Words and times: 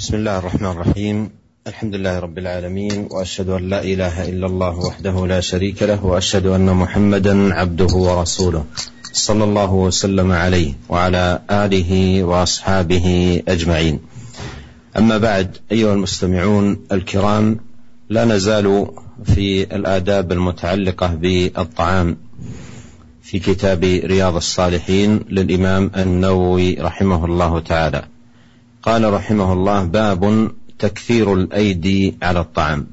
بسم 0.00 0.14
الله 0.16 0.38
الرحمن 0.38 0.70
الرحيم. 0.70 1.30
الحمد 1.66 1.94
لله 1.94 2.18
رب 2.18 2.38
العالمين 2.38 3.08
وأشهد 3.10 3.48
أن 3.48 3.68
لا 3.68 3.84
إله 3.84 4.28
إلا 4.28 4.46
الله 4.46 4.78
وحده 4.78 5.26
لا 5.26 5.40
شريك 5.40 5.82
له 5.82 6.06
وأشهد 6.06 6.46
أن 6.46 6.72
محمدا 6.76 7.54
عبده 7.54 7.94
ورسوله 7.94 8.64
صلى 9.12 9.44
الله 9.44 9.72
وسلم 9.72 10.32
عليه 10.32 10.72
وعلى 10.88 11.42
آله 11.50 12.24
وأصحابه 12.24 13.06
أجمعين. 13.48 14.00
أما 14.96 15.18
بعد 15.18 15.56
أيها 15.72 15.92
المستمعون 15.92 16.86
الكرام 16.92 17.60
لا 18.08 18.24
نزال 18.24 18.86
في 19.24 19.62
الآداب 19.76 20.32
المتعلقة 20.32 21.14
بالطعام 21.14 22.16
في 23.22 23.38
كتاب 23.38 23.84
رياض 23.84 24.36
الصالحين 24.36 25.20
للإمام 25.28 25.90
النووي 25.96 26.74
رحمه 26.74 27.24
الله 27.24 27.60
تعالى. 27.60 28.02
قال 28.82 29.12
رحمه 29.12 29.52
الله 29.52 29.84
باب 29.84 30.50
تكثير 30.78 31.34
الأيدي 31.34 32.18
على 32.22 32.40
الطعام. 32.40 32.86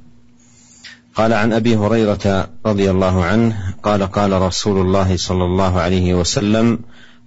قال 1.15 1.33
عن 1.33 1.53
أبي 1.53 1.75
هريرة 1.75 2.49
رضي 2.65 2.91
الله 2.91 3.23
عنه 3.23 3.73
قال 3.83 4.03
قال 4.03 4.41
رسول 4.41 4.81
الله 4.81 5.17
صلى 5.17 5.43
الله 5.43 5.79
عليه 5.79 6.13
وسلم 6.13 6.79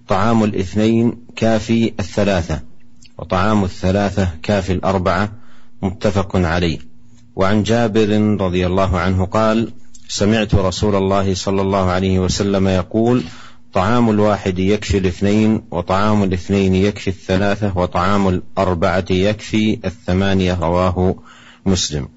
طعام 0.07 0.43
الاثنين 0.43 1.17
كافي 1.35 1.93
الثلاثة 1.99 2.59
وطعام 3.17 3.63
الثلاثة 3.63 4.29
كافي 4.43 4.73
الأربعة 4.73 5.31
متفق 5.81 6.35
عليه. 6.35 6.79
وعن 7.35 7.63
جابر 7.63 8.37
رضي 8.41 8.65
الله 8.67 8.99
عنه 8.99 9.25
قال 9.25 9.73
سمعت 10.07 10.55
رسول 10.55 10.95
الله 10.95 11.33
صلى 11.33 11.61
الله 11.61 11.89
عليه 11.89 12.19
وسلم 12.19 12.67
يقول 12.67 13.23
طعام 13.73 14.09
الواحد 14.09 14.59
يكفي 14.59 14.97
الاثنين 14.97 15.61
وطعام 15.71 16.23
الاثنين 16.23 16.75
يكفي 16.75 17.07
الثلاثة 17.07 17.77
وطعام 17.77 18.27
الأربعة 18.27 19.05
يكفي 19.09 19.79
الثمانية 19.85 20.53
رواه 20.53 21.15
مسلم. 21.65 22.07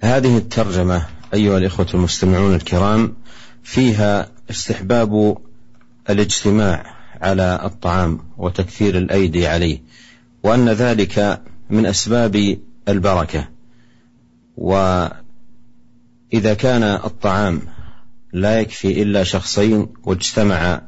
هذه 0.00 0.36
الترجمة 0.36 1.06
أيها 1.34 1.58
الإخوة 1.58 1.86
المستمعون 1.94 2.54
الكرام 2.54 3.16
فيها 3.62 4.30
استحباب 4.50 5.38
الاجتماع 6.10 6.94
على 7.20 7.60
الطعام 7.64 8.20
وتكثير 8.38 8.98
الأيدي 8.98 9.46
عليه 9.46 9.82
وأن 10.42 10.68
ذلك 10.68 11.42
من 11.70 11.86
أسباب 11.86 12.58
البركة 12.88 13.48
وإذا 14.56 15.14
كان 16.58 16.82
الطعام 16.82 17.62
لا 18.34 18.60
يكفي 18.60 19.02
إلا 19.02 19.24
شخصين 19.24 19.86
واجتمع 20.04 20.82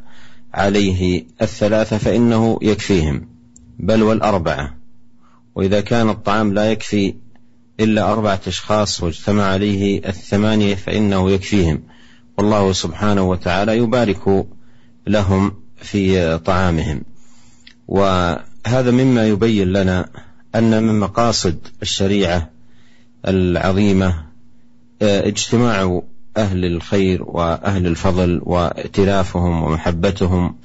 عليه 0.55 1.25
الثلاثة 1.43 1.99
فإنه 1.99 2.59
يكفيهم 2.63 3.29
بل 3.79 4.03
والأربعة. 4.03 4.75
وإذا 5.55 5.81
كان 5.81 6.09
الطعام 6.09 6.53
لا 6.55 6.71
يكفي 6.71 7.15
إلا 7.81 8.13
أربعة 8.13 8.41
أشخاص 8.47 9.03
واجتمع 9.03 9.45
عليه 9.45 10.09
الثمانية 10.09 10.75
فإنه 10.75 11.31
يكفيهم. 11.31 11.83
والله 12.39 12.73
سبحانه 12.73 13.23
وتعالى 13.23 13.77
يبارك 13.77 14.47
لهم 15.07 15.55
في 15.77 16.39
طعامهم. 16.39 17.03
وهذا 17.89 18.91
مما 18.91 19.27
يبين 19.27 19.73
لنا 19.73 20.09
أن 20.55 20.83
من 20.83 21.01
مقاصد 21.01 21.59
الشريعة 21.83 22.51
العظيمة 23.29 24.25
اجتماع 25.03 26.03
أهل 26.37 26.65
الخير 26.65 27.23
وأهل 27.23 27.87
الفضل 27.87 28.41
وائتلافهم 28.45 29.63
ومحبتهم 29.63 30.57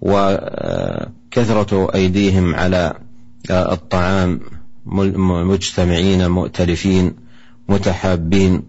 وكثرة 0.00 1.94
أيديهم 1.94 2.54
على 2.54 2.94
الطعام 3.50 4.40
مجتمعين 4.86 6.30
مؤتلفين 6.30 7.16
متحابين 7.68 8.62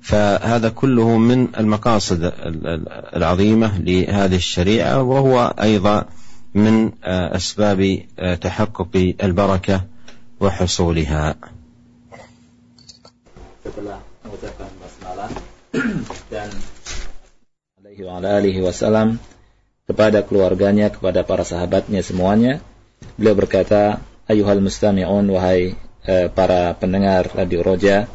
فهذا 0.00 0.68
كله 0.68 1.16
من 1.16 1.56
المقاصد 1.58 2.32
العظيمة 3.16 3.78
لهذه 3.78 4.36
الشريعة 4.36 5.02
وهو 5.02 5.54
أيضا 5.62 6.04
من 6.54 6.90
أسباب 7.04 8.00
تحقق 8.40 9.14
البركة 9.22 9.84
وحصولها. 10.40 11.34
dan 16.32 16.50
alaihi 17.86 18.60
wasallam 18.60 19.22
kepada 19.86 20.26
keluarganya, 20.26 20.90
kepada 20.90 21.22
para 21.22 21.46
sahabatnya 21.46 22.02
semuanya. 22.02 22.58
Beliau 23.14 23.38
berkata, 23.38 24.02
"Ayuhal 24.26 24.60
mustami'un 24.60 25.24
wahai 25.30 25.78
eh, 26.06 26.28
para 26.30 26.74
pendengar 26.74 27.30
Radio 27.34 27.62
Roja, 27.62 28.10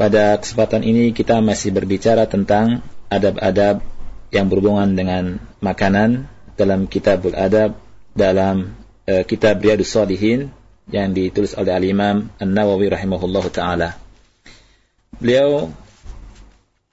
pada 0.00 0.40
kesempatan 0.40 0.80
ini 0.80 1.12
kita 1.12 1.44
masih 1.44 1.76
berbicara 1.76 2.24
tentang 2.24 2.80
adab-adab 3.12 3.84
yang 4.32 4.48
berhubungan 4.48 4.96
dengan 4.96 5.36
makanan 5.60 6.30
dalam 6.56 6.88
Kitabul 6.88 7.36
Adab 7.36 7.76
dalam 8.16 8.72
eh, 9.04 9.24
kitab 9.28 9.60
Riyadus 9.60 9.92
Salihin 9.92 10.48
yang 10.90 11.12
ditulis 11.14 11.54
oleh 11.54 11.76
Al-Imam 11.76 12.32
An-Nawawi 12.40 12.90
rahimahullahu 12.90 13.48
taala. 13.52 13.98
Beliau 15.20 15.68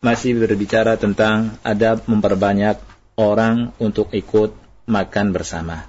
masih 0.07 0.39
berbicara 0.39 0.95
tentang 0.95 1.59
adab 1.67 2.07
memperbanyak 2.07 2.79
orang 3.19 3.75
untuk 3.75 4.07
ikut 4.15 4.55
makan 4.87 5.35
bersama. 5.35 5.83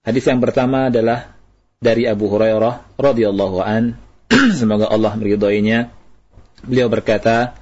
Hadis 0.00 0.24
yang 0.24 0.40
pertama 0.40 0.88
adalah 0.88 1.36
dari 1.76 2.08
Abu 2.08 2.32
Hurairah 2.32 2.96
radhiyallahu 2.96 3.60
an 3.60 4.00
semoga 4.56 4.88
Allah 4.88 5.12
meridhoinya. 5.12 5.92
Beliau 6.64 6.88
berkata 6.88 7.52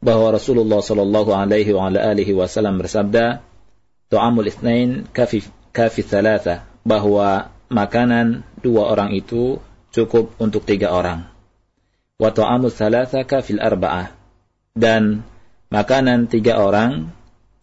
bahwa 0.00 0.32
Rasulullah 0.32 0.80
sallallahu 0.80 1.36
alaihi 1.36 1.68
wa 1.76 1.92
alihi 1.92 2.32
wasallam 2.32 2.80
bersabda, 2.80 3.44
"Tu'amul 4.08 4.48
itsnain 4.48 5.04
kafi 5.12 5.44
kafi 5.68 6.00
thalatha," 6.00 6.64
bahwa 6.80 7.52
makanan 7.68 8.40
dua 8.64 8.88
orang 8.88 9.12
itu 9.12 9.60
cukup 9.92 10.32
untuk 10.40 10.64
tiga 10.64 10.96
orang. 10.96 11.28
Wa 12.16 12.32
tu'amul 12.32 12.72
thalatha 12.72 13.28
kafil 13.28 13.60
arba'ah 13.60 14.17
dan 14.78 15.26
makanan 15.74 16.30
tiga 16.30 16.62
orang 16.62 17.10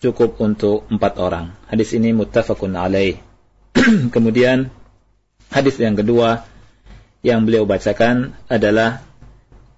cukup 0.03 0.37
untuk 0.43 0.83
empat 0.91 1.15
orang. 1.17 1.55
Hadis 1.71 1.95
ini 1.95 2.11
muttafaqun 2.11 2.75
alaih. 2.75 3.17
Kemudian 4.13 4.69
hadis 5.49 5.79
yang 5.79 5.95
kedua 5.95 6.43
yang 7.23 7.47
beliau 7.47 7.63
bacakan 7.63 8.35
adalah 8.51 9.01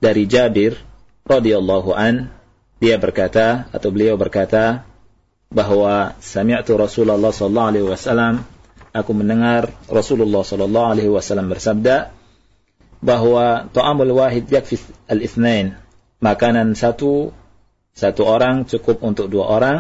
dari 0.02 0.26
Jabir 0.26 0.76
radhiyallahu 1.24 1.96
an 1.96 2.34
dia 2.78 3.00
berkata 3.00 3.72
atau 3.74 3.90
beliau 3.90 4.20
berkata 4.20 4.86
bahwa 5.48 6.14
sami'tu 6.20 6.76
Rasulullah 6.76 7.32
sallallahu 7.32 7.70
alaihi 7.72 7.88
wasallam 7.88 8.44
aku 8.92 9.12
mendengar 9.16 9.72
Rasulullah 9.88 10.44
sallallahu 10.44 10.92
alaihi 10.92 11.10
wasallam 11.10 11.48
bersabda 11.48 12.12
bahwa 13.00 13.72
ta'amul 13.72 14.12
wahid 14.12 14.50
yakfi 14.52 14.78
al-itsnain 15.08 15.80
makanan 16.24 16.74
satu 16.74 17.32
satu 17.98 18.22
orang 18.30 18.70
cukup 18.70 19.02
untuk 19.02 19.30
dua 19.34 19.50
orang 19.50 19.78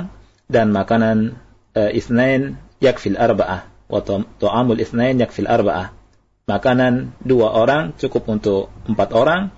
dan 0.50 0.74
makanan 0.74 1.38
uh, 1.78 1.92
isnain 1.94 2.58
yakfil 2.82 3.18
arba'ah 3.18 3.70
wa 3.88 4.02
ta'amul 4.42 4.82
isnain 4.82 5.22
yakfil 5.22 5.46
arba'ah. 5.46 5.94
Makanan 6.48 7.14
dua 7.22 7.52
orang 7.54 7.94
cukup 8.00 8.26
untuk 8.32 8.72
empat 8.88 9.12
orang 9.14 9.52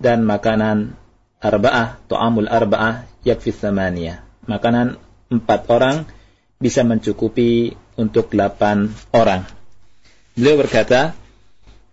dan 0.00 0.24
makanan 0.24 0.96
arba'ah 1.38 2.02
ta'amul 2.08 2.48
arba'ah 2.50 3.06
yakfil 3.22 3.54
samaniyah. 3.54 4.24
Makanan 4.48 4.98
empat 5.30 5.70
orang 5.70 6.08
bisa 6.58 6.82
mencukupi 6.82 7.78
untuk 7.94 8.32
delapan 8.32 8.90
orang. 9.14 9.46
Beliau 10.34 10.60
berkata 10.60 11.14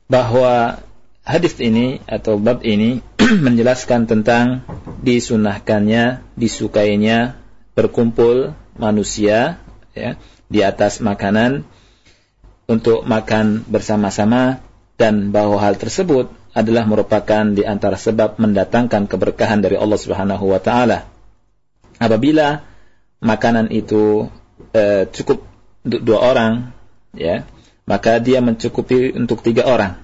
bahwa 0.07 0.79
hadis 1.27 1.59
ini 1.59 1.99
atau 2.07 2.39
bab 2.39 2.63
ini 2.63 3.03
menjelaskan 3.47 4.07
tentang 4.07 4.63
disunahkannya, 5.03 6.23
disukainya 6.39 7.35
berkumpul 7.75 8.55
manusia 8.79 9.59
ya, 9.91 10.15
di 10.47 10.63
atas 10.63 11.03
makanan 11.03 11.67
untuk 12.67 13.03
makan 13.03 13.67
bersama-sama 13.67 14.63
dan 14.95 15.31
bahwa 15.35 15.59
hal 15.59 15.75
tersebut 15.75 16.31
adalah 16.55 16.89
merupakan 16.89 17.43
di 17.53 17.61
antara 17.67 17.99
sebab 17.99 18.41
mendatangkan 18.41 19.05
keberkahan 19.05 19.61
dari 19.61 19.77
Allah 19.77 19.99
Subhanahu 19.99 20.49
wa 20.49 20.57
taala. 20.57 21.05
Apabila 22.01 22.65
makanan 23.21 23.69
itu 23.69 24.29
e, 24.73 25.05
cukup 25.13 25.45
untuk 25.85 26.01
dua 26.01 26.19
orang 26.33 26.73
ya, 27.13 27.45
maka 27.85 28.17
dia 28.17 28.41
mencukupi 28.41 29.13
untuk 29.13 29.45
tiga 29.45 29.69
orang. 29.69 30.01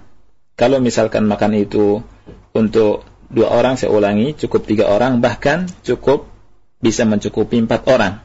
Kalau 0.53 0.77
misalkan 0.77 1.25
makan 1.25 1.57
itu 1.57 2.05
untuk 2.53 3.12
dua 3.29 3.53
orang, 3.53 3.79
saya 3.79 3.93
ulangi, 3.93 4.35
cukup 4.35 4.65
tiga 4.67 4.89
orang, 4.89 5.23
bahkan 5.23 5.69
cukup 5.85 6.27
bisa 6.83 7.07
mencukupi 7.07 7.63
empat 7.63 7.87
orang. 7.87 8.19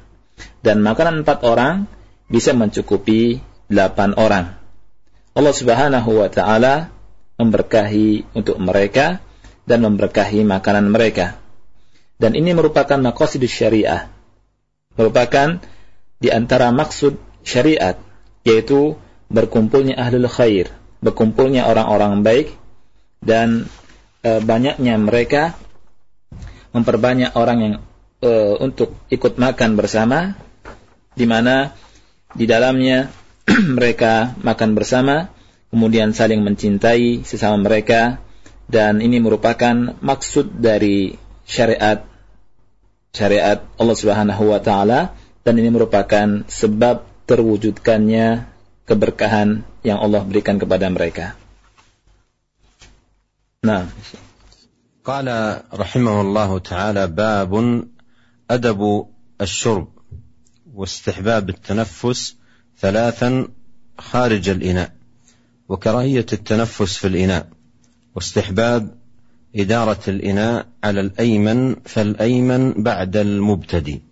Dan 0.62 0.82
makanan 0.82 1.22
empat 1.22 1.46
orang 1.46 1.86
bisa 2.26 2.54
mencukupi 2.54 3.38
delapan 3.70 4.14
orang. 4.18 4.58
Allah 5.38 5.54
Subhanahu 5.54 6.10
wa 6.18 6.28
taala 6.30 6.90
memberkahi 7.38 8.34
untuk 8.34 8.58
mereka 8.58 9.22
dan 9.68 9.86
memberkahi 9.86 10.42
makanan 10.42 10.90
mereka. 10.90 11.38
Dan 12.18 12.34
ini 12.34 12.50
merupakan 12.50 12.98
maqasidus 12.98 13.54
syariah. 13.54 14.10
Merupakan 14.98 15.62
di 16.18 16.28
antara 16.34 16.74
maksud 16.74 17.14
syariat 17.46 17.94
yaitu 18.42 18.98
berkumpulnya 19.30 19.94
ahlul 19.94 20.26
khair, 20.26 20.74
berkumpulnya 20.98 21.70
orang-orang 21.70 22.26
baik 22.26 22.58
dan 23.22 23.70
e, 24.22 24.30
banyaknya 24.42 24.94
mereka 24.98 25.54
memperbanyak 26.72 27.34
orang 27.34 27.58
yang 27.58 27.74
e, 28.22 28.30
untuk 28.62 28.94
ikut 29.08 29.38
makan 29.38 29.74
bersama 29.78 30.34
di 31.14 31.26
mana 31.26 31.74
di 32.34 32.44
dalamnya 32.44 33.10
mereka 33.78 34.36
makan 34.40 34.76
bersama 34.76 35.32
kemudian 35.72 36.12
saling 36.12 36.44
mencintai 36.44 37.24
sesama 37.24 37.60
mereka 37.60 38.20
dan 38.68 39.00
ini 39.00 39.16
merupakan 39.20 39.96
maksud 40.04 40.60
dari 40.60 41.16
syariat 41.48 42.04
syariat 43.16 43.64
Allah 43.80 43.96
Subhanahu 43.96 44.52
wa 44.52 44.60
taala 44.60 45.16
dan 45.42 45.56
ini 45.56 45.72
merupakan 45.72 46.44
sebab 46.44 47.08
terwujudkannya 47.24 48.44
keberkahan 48.84 49.64
yang 49.84 50.00
Allah 50.00 50.24
berikan 50.24 50.60
kepada 50.60 50.88
mereka. 50.92 51.36
Nah, 53.66 53.86
قال 55.04 55.60
رحمه 55.74 56.20
الله 56.20 56.58
تعالى 56.58 57.06
باب 57.06 57.84
أدب 58.50 59.06
الشرب 59.40 59.88
واستحباب 60.74 61.48
التنفس 61.48 62.36
ثلاثا 62.78 63.48
خارج 63.98 64.48
الإناء 64.48 64.92
وكراهية 65.68 66.26
التنفس 66.32 66.96
في 66.96 67.06
الإناء 67.06 67.48
واستحباب 68.14 68.94
إدارة 69.56 70.00
الإناء 70.08 70.66
على 70.84 71.00
الأيمن 71.00 71.76
فالأيمن 71.84 72.82
بعد 72.82 73.16
المبتدي 73.16 74.02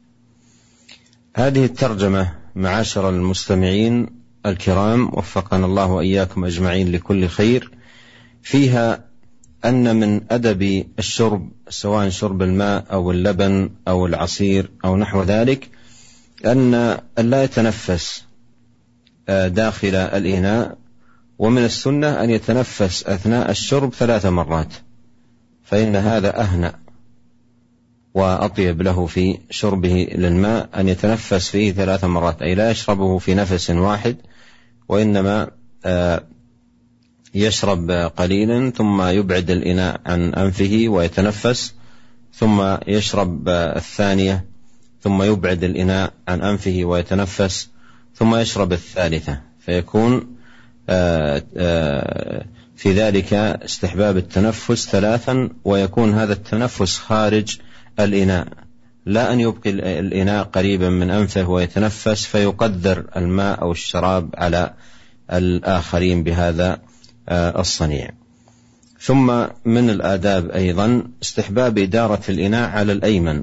هذه 1.37 1.64
الترجمة 1.64 2.32
معاشر 2.54 3.08
المستمعين 3.08 4.06
الكرام 4.46 5.10
وفقنا 5.12 5.66
الله 5.66 5.87
وإياكم 5.87 6.44
أجمعين 6.44 6.92
لكل 6.92 7.28
خير. 7.28 7.70
فيها 8.42 9.05
أن 9.68 9.96
من 9.96 10.20
أدب 10.30 10.84
الشرب 10.98 11.50
سواء 11.68 12.08
شرب 12.08 12.42
الماء 12.42 12.84
أو 12.92 13.10
اللبن 13.10 13.70
أو 13.88 14.06
العصير 14.06 14.70
أو 14.84 14.96
نحو 14.96 15.22
ذلك 15.22 15.68
أن 16.46 16.98
لا 17.18 17.44
يتنفس 17.44 18.24
آه، 19.28 19.48
داخل 19.48 19.94
الإناء 19.94 20.78
ومن 21.38 21.64
السنة 21.64 22.24
أن 22.24 22.30
يتنفس 22.30 23.06
أثناء 23.06 23.50
الشرب 23.50 23.94
ثلاث 23.94 24.26
مرات 24.26 24.72
فإن 25.64 25.96
هذا 25.96 26.40
أهنأ 26.40 26.78
وأطيب 28.14 28.82
له 28.82 29.06
في 29.06 29.38
شربه 29.50 30.08
للماء 30.14 30.68
أن 30.76 30.88
يتنفس 30.88 31.48
فيه 31.48 31.72
ثلاث 31.72 32.04
مرات 32.04 32.42
أي 32.42 32.54
لا 32.54 32.70
يشربه 32.70 33.18
في 33.18 33.34
نفس 33.34 33.70
واحد 33.70 34.16
وإنما 34.88 35.50
آه، 35.84 36.22
يشرب 37.36 37.90
قليلا 37.90 38.70
ثم 38.70 39.02
يبعد 39.02 39.50
الإناء 39.50 40.00
عن 40.06 40.34
أنفه 40.34 40.84
ويتنفس 40.88 41.74
ثم 42.34 42.76
يشرب 42.86 43.48
الثانية 43.48 44.44
ثم 45.02 45.22
يبعد 45.22 45.64
الإناء 45.64 46.12
عن 46.28 46.42
أنفه 46.42 46.84
ويتنفس 46.84 47.68
ثم 48.14 48.34
يشرب 48.34 48.72
الثالثة. 48.72 49.40
فيكون 49.60 50.36
آه، 50.88 51.42
آه، 51.56 52.44
في 52.76 52.92
ذلك 52.92 53.34
استحباب 53.34 54.16
التنفس 54.16 54.88
ثلاثا 54.88 55.48
ويكون 55.64 56.14
هذا 56.14 56.32
التنفس 56.32 56.98
خارج 56.98 57.58
الإناء. 58.00 58.48
لا 59.06 59.32
أن 59.32 59.40
يبقي 59.40 59.70
الإناء 59.70 60.44
قريبا 60.44 60.90
من 60.90 61.10
أنفه 61.10 61.48
ويتنفس 61.50 62.24
فيقدر 62.24 63.04
الماء 63.16 63.62
أو 63.62 63.72
الشراب 63.72 64.30
على 64.34 64.74
الآخرين 65.32 66.22
بهذا 66.22 66.78
الصنيع. 67.28 68.11
ثم 69.00 69.46
من 69.64 69.90
الآداب 69.90 70.50
أيضا 70.50 71.02
استحباب 71.23 71.78
إدارة 71.78 72.20
الإناء 72.28 72.70
على 72.70 72.93
الأيمن 72.93 73.43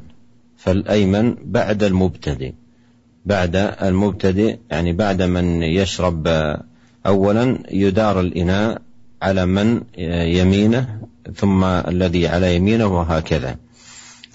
فالأيمن 0.58 1.36
بعد 1.46 1.84
المبتدئ. 1.84 2.54
بعد 3.26 3.56
المبتدئ 3.82 4.58
يعني 4.72 4.94
بعد 4.94 5.22
من 5.22 5.64
يشرب 5.64 6.28
أولا 7.06 7.58
يدار 7.72 8.20
الإناء 8.20 8.82
على 9.22 9.46
من 9.46 9.82
يمينه 10.38 11.02
ثم 11.36 11.64
الذي 11.64 12.28
على 12.28 12.56
يمينه 12.56 12.86
وهكذا. 12.86 13.56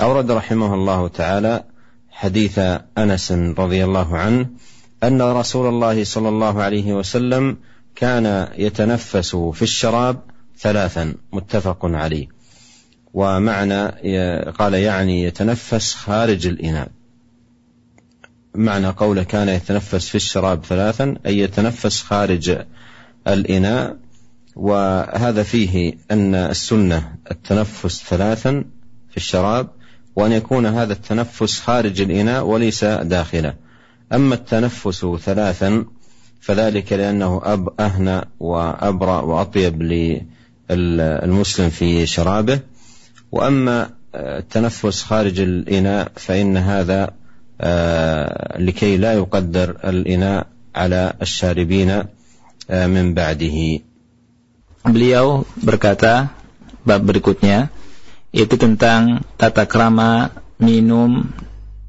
أورد 0.00 0.31
رحمه 0.31 0.75
الله 0.75 1.09
تعالى 1.09 1.65
حديث 2.11 2.59
أنس 2.99 3.33
رضي 3.33 3.85
الله 3.85 4.17
عنه 4.17 4.47
أن 5.05 5.23
رسول 5.23 5.69
الله 5.69 6.05
صلى 6.05 6.29
الله 6.29 6.62
عليه 6.62 6.93
وسلم 6.93 7.56
كان 7.99 8.49
يتنفس 8.59 9.37
في 9.37 9.62
الشراب 9.62 10.23
ثلاثا 10.59 11.15
متفق 11.33 11.79
عليه. 11.85 12.29
ومعنى 13.15 13.87
قال 14.50 14.75
يعني 14.75 15.23
يتنفس 15.23 15.95
خارج 15.95 16.47
الإناء. 16.47 16.89
معنى 18.55 18.89
قوله 18.89 19.23
كان 19.23 19.49
يتنفس 19.49 20.09
في 20.09 20.15
الشراب 20.15 20.65
ثلاثا 20.65 21.17
أي 21.27 21.39
يتنفس 21.39 22.03
خارج 22.03 22.59
الإناء. 23.29 23.97
وهذا 24.56 25.43
فيه 25.43 25.95
أن 26.11 26.35
السنة 26.35 27.15
التنفس 27.31 28.03
ثلاثا 28.03 28.65
في 29.11 29.17
الشراب 29.17 29.69
وأن 30.17 30.33
يكون 30.33 30.67
هذا 30.67 30.93
التنفس 30.93 31.61
خارج 31.61 32.00
الإناء 32.00 32.45
وليس 32.45 32.85
داخله. 32.85 33.55
أما 34.12 34.35
التنفس 34.35 35.06
ثلاثا 35.25 35.85
فذلك 36.40 36.93
لأنه 36.93 37.40
أب 37.44 37.81
أهنى 37.81 38.20
وأبرأ 38.40 39.20
وأطيب 39.20 39.82
للمسلم 40.70 41.70
في 41.70 42.06
شرابه 42.06 42.61
وأما 43.32 43.90
التنفس 44.14 45.02
خارج 45.02 45.40
الإناء 45.40 46.12
فإن 46.17 46.56
هذا 46.56 47.11
لكي 48.58 48.96
لا 48.96 49.12
يقدر 49.12 49.76
الإناء 49.85 50.46
على 50.75 51.12
الشاربين 51.23 52.05
من 52.70 53.14
بعده 53.14 53.58
Beliau 54.88 55.44
berkata 55.58 56.33
bab 56.87 57.02
berikutnya 57.04 57.68
itu 58.33 58.57
tentang 58.57 59.21
tata 59.37 59.66
krama 59.68 60.33
minum 60.62 61.28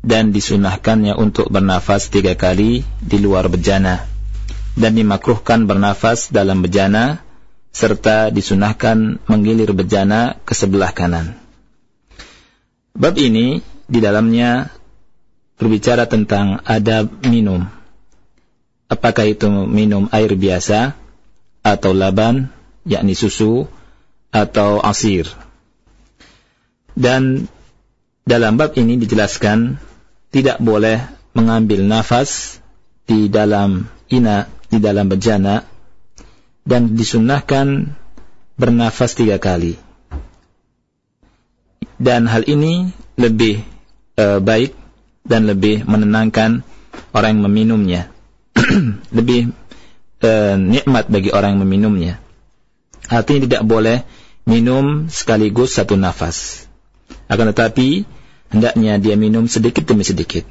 dan 0.04 0.34
disunahkannya 0.36 1.16
untuk 1.16 1.48
bernafas 1.54 2.10
tiga 2.12 2.34
kali 2.36 2.84
di 3.00 3.18
luar 3.22 3.48
bejana 3.48 4.09
dan 4.80 4.96
dimakruhkan 4.96 5.68
bernafas 5.68 6.32
dalam 6.32 6.64
bejana 6.64 7.20
serta 7.70 8.32
disunahkan 8.32 9.20
menggilir 9.28 9.76
bejana 9.76 10.40
ke 10.48 10.56
sebelah 10.56 10.96
kanan. 10.96 11.36
Bab 12.96 13.20
ini 13.20 13.62
di 13.86 14.00
dalamnya 14.00 14.72
berbicara 15.60 16.08
tentang 16.08 16.64
adab 16.64 17.12
minum. 17.28 17.68
Apakah 18.90 19.28
itu 19.30 19.52
minum 19.70 20.10
air 20.10 20.34
biasa 20.34 20.98
atau 21.62 21.92
laban, 21.94 22.50
yakni 22.88 23.14
susu, 23.14 23.70
atau 24.34 24.82
asir. 24.82 25.30
Dan 26.98 27.46
dalam 28.26 28.58
bab 28.58 28.74
ini 28.80 28.98
dijelaskan 28.98 29.78
tidak 30.34 30.58
boleh 30.58 31.02
mengambil 31.38 31.86
nafas 31.86 32.58
di 33.06 33.30
dalam 33.30 33.86
ina 34.10 34.50
di 34.70 34.78
dalam 34.78 35.10
bejana 35.10 35.66
dan 36.66 36.94
disunnahkan 36.94 37.98
bernafas 38.56 39.18
tiga 39.18 39.42
kali. 39.42 39.76
Dan 42.00 42.30
hal 42.32 42.48
ini 42.48 42.94
lebih 43.20 43.60
e, 44.16 44.26
baik 44.40 44.72
dan 45.28 45.50
lebih 45.50 45.84
menenangkan 45.84 46.64
orang 47.12 47.30
yang 47.36 47.44
meminumnya. 47.52 48.02
lebih 49.18 49.52
e, 50.24 50.32
nikmat 50.56 51.12
bagi 51.12 51.34
orang 51.36 51.58
yang 51.58 51.64
meminumnya. 51.68 52.14
Artinya 53.10 53.50
tidak 53.50 53.64
boleh 53.68 53.98
minum 54.48 55.10
sekaligus 55.12 55.76
satu 55.76 56.00
nafas. 56.00 56.70
Akan 57.28 57.50
tetapi 57.52 58.06
hendaknya 58.54 59.02
dia 59.02 59.18
minum 59.18 59.50
sedikit 59.50 59.84
demi 59.84 60.06
sedikit. 60.06 60.46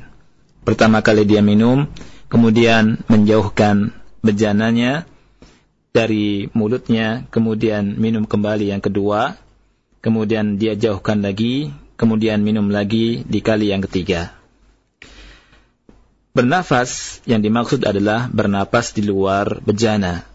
Pertama 0.67 1.01
kali 1.01 1.25
dia 1.25 1.41
minum, 1.41 1.89
kemudian 2.29 3.01
menjauhkan 3.09 3.97
bejananya 4.29 5.09
dari 5.97 6.53
mulutnya, 6.53 7.25
kemudian 7.33 7.97
minum 7.97 8.29
kembali 8.29 8.69
yang 8.69 8.85
kedua, 8.85 9.41
kemudian 10.05 10.61
dia 10.61 10.77
jauhkan 10.77 11.25
lagi, 11.25 11.73
kemudian 11.97 12.45
minum 12.45 12.69
lagi 12.69 13.25
di 13.25 13.41
kali 13.41 13.73
yang 13.73 13.81
ketiga. 13.81 14.37
Bernafas 16.37 17.19
yang 17.25 17.41
dimaksud 17.41 17.83
adalah 17.89 18.29
bernafas 18.29 18.93
di 18.93 19.03
luar 19.03 19.65
bejana. 19.65 20.29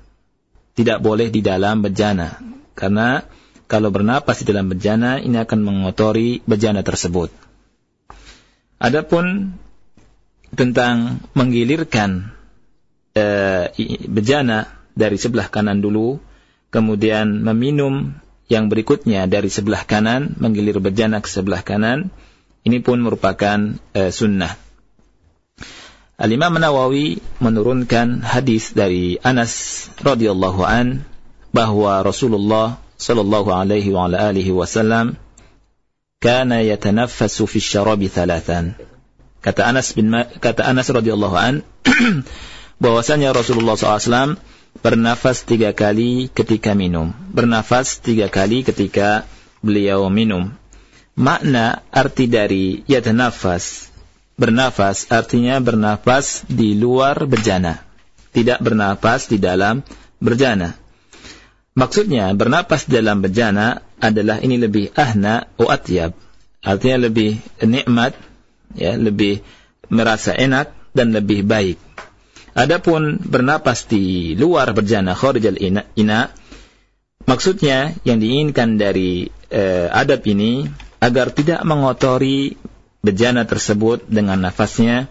tidak 0.74 1.06
boleh 1.06 1.30
di 1.30 1.46
dalam 1.46 1.86
bejana. 1.86 2.42
Karena 2.74 3.22
kalau 3.70 3.94
bernapas 3.94 4.42
di 4.42 4.50
dalam 4.50 4.74
bejana, 4.74 5.22
ini 5.22 5.38
akan 5.38 5.62
mengotori 5.62 6.42
bejana 6.50 6.82
tersebut. 6.82 7.30
Adapun 8.82 9.54
tentang 10.58 11.22
menggilirkan 11.38 12.34
e, 13.14 13.26
bejana 14.10 14.70
dari 14.94 15.18
sebelah 15.18 15.50
kanan 15.50 15.82
dulu, 15.82 16.22
kemudian 16.70 17.42
meminum 17.42 18.18
yang 18.52 18.68
berikutnya 18.68 19.26
dari 19.30 19.50
sebelah 19.50 19.86
kanan, 19.88 20.38
menggilir 20.38 20.78
bejana 20.84 21.24
ke 21.24 21.30
sebelah 21.30 21.66
kanan, 21.66 22.12
ini 22.66 22.82
pun 22.84 23.02
merupakan 23.02 23.78
e, 23.96 24.10
sunnah. 24.10 24.54
Al-Imam 26.14 26.54
Nawawi 26.62 27.18
menurunkan 27.42 28.22
hadis 28.22 28.78
dari 28.78 29.18
Anas 29.26 29.86
radhiyallahu 29.98 30.62
an 30.62 31.02
bahwa 31.50 32.06
Rasulullah 32.06 32.78
sallallahu 33.02 33.50
alaihi 33.50 33.90
wa 33.90 34.06
ala 34.08 34.30
alihi 34.30 34.54
wasallam 34.54 35.18
kana 36.22 36.62
yatanaffasu 36.62 37.50
fi 37.50 37.58
syarabi 37.60 38.08
thalathan. 38.08 38.78
Kata 39.44 39.68
Anas 39.68 39.92
bin 39.98 40.14
kata 40.40 40.64
Anas 40.64 40.88
radhiyallahu 40.88 41.36
an 41.36 41.66
bahwasanya 42.84 43.32
Rasulullah 43.32 43.80
SAW 43.80 44.36
bernafas 44.84 45.48
tiga 45.48 45.72
kali 45.72 46.28
ketika 46.28 46.76
minum. 46.76 47.16
Bernafas 47.32 48.04
tiga 48.04 48.28
kali 48.28 48.68
ketika 48.68 49.24
beliau 49.64 50.12
minum. 50.12 50.52
Makna 51.16 51.80
arti 51.96 52.28
dari 52.28 52.84
yatanafas 52.92 53.94
bernafas 54.36 55.08
artinya 55.14 55.62
bernafas 55.64 56.44
di 56.50 56.76
luar 56.76 57.24
berjana. 57.24 57.80
Tidak 58.34 58.60
bernafas 58.60 59.30
di 59.30 59.38
dalam 59.38 59.86
berjana. 60.18 60.74
Maksudnya 61.74 62.34
bernapas 62.38 62.86
dalam 62.86 63.22
berjana 63.22 63.82
adalah 63.98 64.42
ini 64.42 64.62
lebih 64.62 64.94
ahna 64.94 65.50
o 65.58 65.70
atyab. 65.70 66.14
Artinya 66.64 67.10
lebih 67.10 67.42
nikmat, 67.66 68.14
ya, 68.78 68.94
lebih 68.98 69.42
merasa 69.90 70.34
enak 70.34 70.74
dan 70.94 71.14
lebih 71.14 71.46
baik. 71.46 71.93
Adapun 72.57 73.23
bernapas 73.23 73.87
di 73.87 74.35
luar 74.35 74.75
berjana 74.75 75.15
kharijal 75.15 75.61
ina, 75.61 75.87
ina 75.95 76.33
maksudnya 77.29 77.95
yang 78.03 78.19
diinginkan 78.19 78.81
dari 78.81 79.31
eh, 79.53 79.87
adab 79.87 80.27
ini 80.27 80.67
agar 80.99 81.31
tidak 81.31 81.63
mengotori 81.63 82.59
bejana 82.99 83.47
tersebut 83.47 84.03
dengan 84.11 84.43
nafasnya 84.43 85.07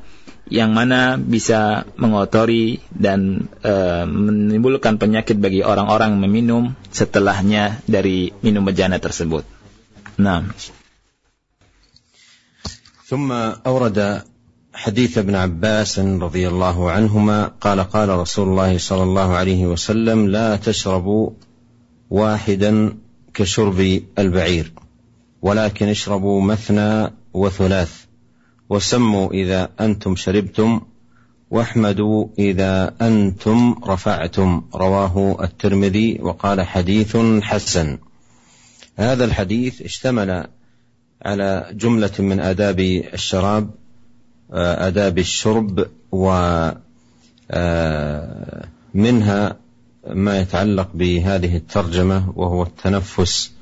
yang 0.47 0.71
mana 0.71 1.19
bisa 1.19 1.83
mengotori 1.99 2.79
dan 2.91 3.51
e, 3.59 3.73
menimbulkan 4.07 4.95
penyakit 4.95 5.35
bagi 5.43 5.59
orang-orang 5.59 6.15
meminum 6.15 6.71
setelahnya 6.87 7.83
dari 7.83 8.31
minum 8.39 8.63
bejana 8.63 8.99
tersebut. 8.99 9.43
Nah. 10.19 10.47
ثم 13.07 13.31
أورد 13.63 13.99
حديث 14.74 15.18
ابن 15.18 15.34
عباس 15.34 15.98
رضي 15.98 16.48
الله 16.48 16.90
عنهما 16.90 17.46
قال 17.46 17.80
قال 17.80 18.08
رسول 18.08 18.48
الله 18.48 18.78
صلى 18.78 19.02
الله 19.02 19.34
عليه 19.34 19.66
وسلم 19.66 20.28
لا 20.28 20.56
تشربوا 20.56 21.30
واحدا 22.10 22.94
كشرب 23.34 24.02
البعير 24.18 24.72
ولكن 25.42 25.88
اشربوا 25.88 26.42
مثنى 26.42 27.10
وثلاث 27.34 28.04
وسموا 28.70 29.32
إذا 29.32 29.68
أنتم 29.80 30.16
شربتم 30.16 30.80
واحمدوا 31.50 32.26
إذا 32.38 32.94
أنتم 33.02 33.74
رفعتم 33.86 34.62
رواه 34.74 35.44
الترمذي 35.44 36.18
وقال 36.22 36.62
حديث 36.62 37.16
حسن. 37.42 37.98
هذا 38.96 39.24
الحديث 39.24 39.82
اشتمل 39.82 40.46
على 41.22 41.70
جملة 41.72 42.10
من 42.18 42.40
آداب 42.40 42.80
الشراب 43.14 43.70
آداب 44.52 45.18
الشرب 45.18 45.86
ومنها 46.12 46.76
ما 50.06 50.40
يتعلق 50.40 50.88
بهذه 50.94 51.56
الترجمة 51.56 52.32
وهو 52.36 52.62
التنفس 52.62 53.52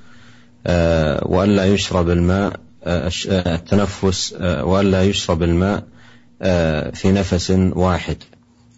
وألا 1.23 1.65
يشرب 1.65 2.11
الماء 2.11 2.61
التنفس 2.87 4.33
وألا 4.43 5.03
يشرب 5.03 5.43
الماء 5.43 5.85
في 6.93 7.13
نفس 7.13 7.51
واحد. 7.77 8.17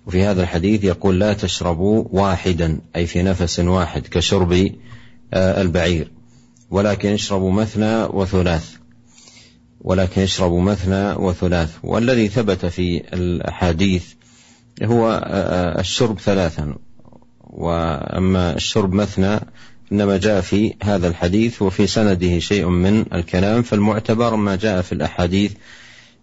وفي 0.06 0.24
هذا 0.24 0.42
الحديث 0.42 0.84
يقول 0.84 1.20
لا 1.20 1.32
تشربوا 1.32 2.04
واحدا 2.10 2.78
أي 2.96 3.06
في 3.06 3.22
نفس 3.22 3.60
واحد 3.60 4.06
كشرب 4.06 4.70
البعير. 5.34 6.10
ولكن 6.70 7.12
اشربوا 7.12 7.52
مثنى 7.52 8.04
وثلاث. 8.04 8.76
ولكن 9.84 10.22
اشربوا 10.22 10.60
مثنى 10.60 11.12
وثلاث. 11.12 11.70
والذي 11.82 12.28
ثبت 12.28 12.66
في 12.66 13.02
الأحاديث 13.12 14.04
هو 14.82 15.22
الشرب 15.78 16.18
ثلاثا. 16.18 16.74
وأما 17.40 18.56
الشرب 18.56 18.92
مثنى 18.92 19.40
إنما 19.92 20.16
جاء 20.16 20.40
في 20.40 20.74
هذا 20.82 21.08
الحديث 21.08 21.62
وفي 21.62 21.86
سنده 21.86 22.38
شيء 22.38 22.66
من 22.68 23.04
الكلام. 23.14 23.62
فالمعتبر 23.62 24.36
ما 24.36 24.56
جاء 24.56 24.82
في 24.82 24.92
الأحاديث 24.92 25.52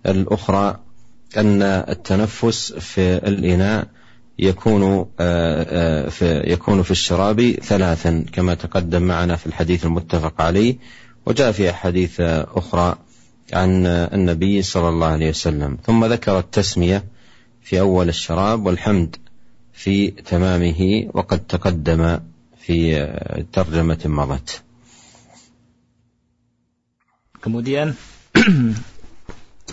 الأخرى 0.06 0.80
أن 1.38 1.62
التنفس 1.62 2.74
في 2.74 3.18
الإناء 3.18 3.88
يكون 4.40 5.06
في 6.10 6.44
يكون 6.48 6.84
في 6.84 6.92
الشراب 6.92 7.52
ثلاثا 7.52 8.26
كما 8.34 8.54
تقدم 8.54 9.02
معنا 9.02 9.36
في 9.36 9.48
الحديث 9.48 9.86
المتفق 9.86 10.42
عليه. 10.42 10.78
وجاء 11.26 11.52
في 11.52 11.70
أحاديث 11.70 12.20
أخرى 12.22 12.98
عن 13.54 13.86
النبي 13.86 14.62
صلى 14.62 14.90
الله 14.90 15.08
عليه 15.08 15.30
وسلم 15.30 15.78
ثم 15.86 16.06
ذكر 16.06 16.40
التسمية 16.40 17.04
في 17.62 17.80
أول 17.80 18.10
الشراب 18.10 18.66
والحمد 18.66 19.16
في 19.74 20.12
تمامه 20.12 21.10
وقد 21.14 21.40
تقدم 21.48 22.20
في 22.60 22.78
ترجمة 23.54 24.02
مضت 24.06 24.62
Kemudian 27.40 27.96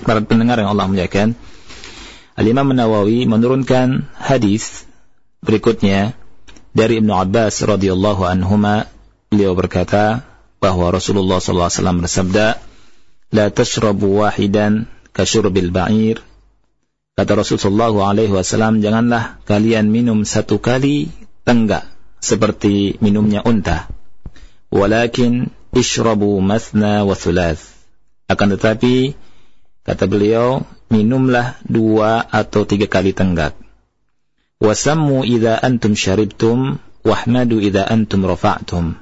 para 0.06 0.22
pendengar 0.22 0.62
yang 0.62 0.70
Allah 0.70 0.86
muliakan, 0.86 1.34
Al-Imam 2.38 2.70
Nawawi 2.70 3.26
menurunkan 3.26 4.06
hadis 4.14 4.86
berikutnya 5.42 6.14
dari 6.70 7.02
Ibnu 7.02 7.10
Abbas 7.10 7.66
radhiyallahu 7.66 8.22
anhuma 8.22 8.86
beliau 9.34 9.58
berkata 9.58 10.22
bahwa 10.62 10.94
Rasulullah 10.94 11.42
sallallahu 11.42 11.66
alaihi 11.66 11.80
wasallam 11.82 11.98
bersabda 12.06 12.46
la 13.32 13.50
tashrabu 13.50 14.22
wahidan 14.22 14.86
kasyurbil 15.16 15.70
ba'ir 15.70 16.22
kata 17.16 17.32
Rasulullah 17.32 17.90
alaihi 17.90 18.34
wasallam 18.34 18.84
janganlah 18.84 19.40
kalian 19.48 19.88
minum 19.88 20.22
satu 20.28 20.60
kali 20.60 21.08
tenggak 21.46 21.96
seperti 22.20 22.98
minumnya 22.98 23.46
unta. 23.46 23.86
Walakin 24.74 25.54
ishrabu 25.72 26.42
mathna 26.42 27.06
wa 27.06 27.14
thulath. 27.14 27.62
Akan 28.26 28.50
tetapi, 28.50 29.14
kata 29.86 30.10
beliau, 30.10 30.66
minumlah 30.90 31.62
dua 31.62 32.26
atau 32.26 32.66
tiga 32.66 32.90
kali 32.90 33.14
tenggak. 33.14 33.54
Wasammu 34.58 35.22
idha 35.22 35.54
antum 35.62 35.94
syaribtum, 35.94 36.82
wahmadu 37.06 37.62
idha 37.62 37.86
antum 37.86 38.26
rafa'tum. 38.26 38.98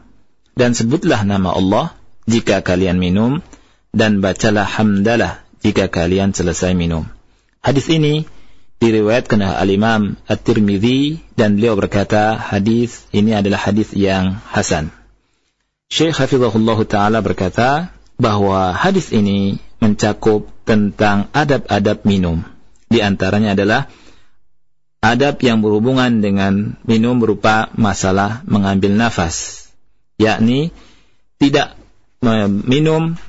Dan 0.55 0.77
sebutlah 0.77 1.25
nama 1.25 1.57
Allah 1.57 1.97
jika 2.29 2.61
kalian 2.61 3.01
minum, 3.01 3.41
dan 3.95 4.19
bacalah 4.19 4.67
hamdalah 4.67 5.41
jika 5.63 5.89
kalian 5.89 6.35
selesai 6.35 6.77
minum. 6.77 7.09
Hadis 7.65 7.89
ini 7.89 8.29
diriwayatkan 8.83 9.41
oleh 9.41 9.57
al-Imam 9.57 10.21
At-Tirmidzi 10.29 11.33
dan 11.39 11.57
beliau 11.57 11.79
berkata 11.79 12.37
hadis 12.37 13.09
ini 13.15 13.33
adalah 13.33 13.57
hadis 13.65 13.97
yang 13.97 14.37
hasan. 14.53 14.93
Syekh 15.89 16.21
Hafizahullah 16.21 16.79
Ta'ala 16.85 17.25
berkata 17.25 17.95
bahwa 18.21 18.75
hadis 18.77 19.15
ini 19.15 19.57
mencakup 19.81 20.51
tentang 20.69 21.33
adab-adab 21.33 22.05
minum. 22.05 22.45
Di 22.91 23.01
antaranya 23.01 23.57
adalah 23.57 23.89
adab 25.05 25.41
yang 25.45 25.61
berhubungan 25.61 26.25
dengan 26.25 26.81
minum 26.89 27.21
berupa 27.21 27.69
masalah 27.77 28.45
mengambil 28.49 28.97
nafas. 28.97 29.69
Yakni 30.17 30.73
tidak 31.37 31.77
minum 32.65 33.21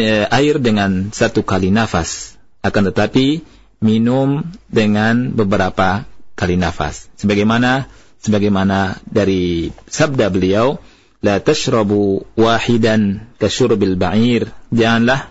air 0.00 0.56
dengan 0.56 1.12
satu 1.12 1.44
kali 1.44 1.68
nafas. 1.68 2.40
Akan 2.64 2.88
tetapi 2.88 3.44
minum 3.82 4.46
dengan 4.70 5.34
beberapa 5.34 6.06
kali 6.38 6.56
nafas. 6.56 7.10
Sebagaimana 7.18 7.90
sebagaimana 8.22 8.96
dari 9.04 9.74
sabda 9.90 10.30
beliau, 10.30 10.78
la 11.20 11.42
tashrabu 11.42 12.24
wahidan 12.38 13.28
kasyurbil 13.36 13.98
ba'ir. 13.98 14.48
Janganlah 14.70 15.28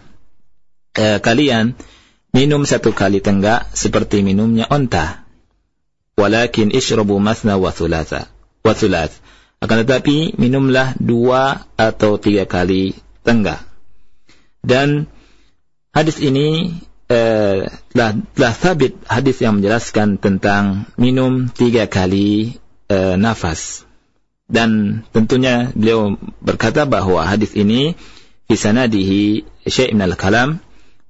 eh, 0.99 1.17
kalian 1.23 1.73
minum 2.35 2.67
satu 2.67 2.91
kali 2.91 3.23
tenggak 3.23 3.71
seperti 3.71 4.21
minumnya 4.21 4.67
onta. 4.67 5.23
Walakin 6.19 6.69
ishrabu 6.75 7.17
mathna 7.17 7.55
wa 7.55 7.71
thulatha. 7.71 8.27
wa 8.61 8.73
thulath. 8.75 9.15
Akan 9.61 9.85
tetapi 9.85 10.37
minumlah 10.41 10.97
dua 10.97 11.65
atau 11.77 12.17
tiga 12.17 12.45
kali 12.49 12.97
tenggak. 13.21 13.70
Dan 14.61 15.09
hadis 15.91 16.21
ini 16.21 16.77
eh, 17.09 17.67
telah, 17.91 18.11
telah 18.37 18.53
sabit 18.53 18.93
hadis 19.09 19.41
yang 19.41 19.59
menjelaskan 19.59 20.21
tentang 20.21 20.87
minum 20.95 21.49
tiga 21.51 21.89
kali 21.89 22.61
eh, 22.87 23.15
nafas. 23.17 23.83
Dan 24.51 25.01
tentunya 25.15 25.71
beliau 25.71 26.19
berkata 26.43 26.83
bahwa 26.83 27.23
hadis 27.23 27.55
ini 27.55 27.95
fi 28.51 28.55
sanadihi 28.59 29.47
syai' 29.63 29.95
al 29.95 30.19
kalam 30.19 30.59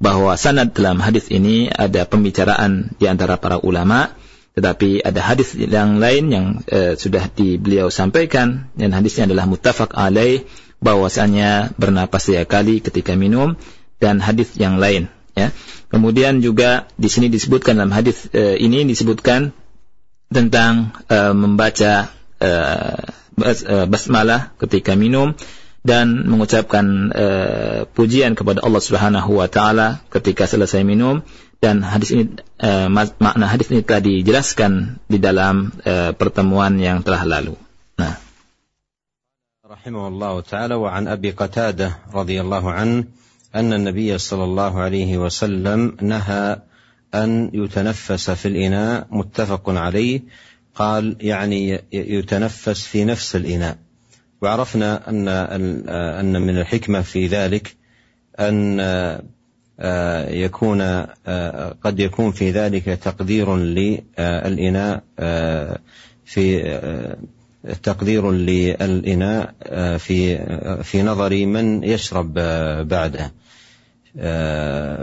bahwa 0.02 0.34
sanad 0.34 0.74
dalam 0.74 0.98
hadis 1.02 1.30
ini 1.30 1.70
ada 1.70 2.10
pembicaraan 2.10 2.98
di 2.98 3.06
antara 3.06 3.38
para 3.38 3.62
ulama 3.62 4.14
tetapi 4.52 5.00
ada 5.00 5.22
hadis 5.24 5.56
yang 5.56 6.02
lain 6.02 6.24
yang 6.28 6.46
uh, 6.68 6.94
sudah 7.00 7.32
di 7.32 7.56
beliau 7.56 7.88
sampaikan 7.88 8.68
dan 8.76 8.92
hadisnya 8.92 9.30
adalah 9.30 9.48
muttafaq 9.48 9.96
alaih 9.96 10.44
bahwasanya 10.82 11.72
bernapas 11.78 12.28
tiga 12.28 12.44
kali 12.44 12.82
ketika 12.82 13.14
minum 13.14 13.56
dan 14.02 14.18
hadis 14.18 14.58
yang 14.58 14.82
lain 14.82 15.08
ya. 15.38 15.54
Kemudian 15.94 16.42
juga 16.42 16.90
di 16.98 17.08
sini 17.08 17.30
disebutkan 17.30 17.78
dalam 17.78 17.94
hadis 17.94 18.28
uh, 18.34 18.58
ini 18.58 18.84
disebutkan 18.90 19.54
tentang 20.32 20.96
uh, 21.12 21.36
membaca 21.36 22.10
uh, 22.42 23.00
bas, 23.36 23.62
uh, 23.62 23.86
basmalah 23.86 24.56
ketika 24.58 24.98
minum 24.98 25.38
dan 25.82 26.30
mengucapkan 26.30 27.12
uh, 27.12 27.80
pujian 27.92 28.38
kepada 28.38 28.64
Allah 28.64 28.82
Subhanahu 28.82 29.38
wa 29.38 29.50
taala 29.52 30.02
ketika 30.14 30.46
selesai 30.48 30.82
minum 30.88 31.22
dan 31.62 31.86
hadis 31.86 32.10
ini 32.16 32.24
uh, 32.64 32.90
makna 32.90 33.46
hadis 33.46 33.70
ini 33.70 33.86
telah 33.86 34.02
dijelaskan 34.02 35.04
di 35.06 35.22
dalam 35.22 35.70
uh, 35.86 36.16
pertemuan 36.18 36.82
yang 36.82 37.06
telah 37.06 37.22
lalu. 37.22 37.54
Nah. 38.02 38.31
رحمه 39.72 40.08
الله 40.08 40.42
تعالى 40.42 40.76
وعن 40.76 41.08
أبي 41.08 41.32
قتادة 41.32 41.98
رضي 42.14 42.42
الله 42.42 42.72
عنه 42.72 43.04
أن 43.56 43.74
النبي 43.74 44.18
صلى 44.18 44.44
الله 44.44 44.80
عليه 44.80 45.18
وسلم 45.18 45.98
نهى 46.02 46.62
أن 47.14 47.52
يتنفس 47.54 48.32
في 48.32 48.48
الإناء 48.48 49.08
متفق 49.12 49.70
عليه. 49.70 50.22
قال 50.76 51.18
يعني 51.22 51.82
يتنفس 51.92 52.86
في 52.86 53.06
نفس 53.06 53.36
الإناء. 53.36 53.78
وعرفنا 54.42 55.10
أن 55.10 55.28
أن 55.88 56.42
من 56.42 56.58
الحكمة 56.58 57.02
في 57.02 57.28
ذلك 57.28 57.76
أن 58.40 58.80
آه، 59.80 60.30
يكون 60.30 60.82
آه، 60.82 61.76
قد 61.84 62.00
يكون 62.00 62.32
في 62.32 62.52
ذلك 62.52 62.86
تقدير 62.86 63.56
للإناء 63.56 65.04
آه، 65.20 65.80
في 66.26 66.62
تقدير 67.84 68.32
للإناء 68.32 69.54
في 69.98 70.38
في 70.84 71.04
نظر 71.04 71.46
من 71.46 71.84
يشرب 71.84 72.34
بعده. 72.88 73.32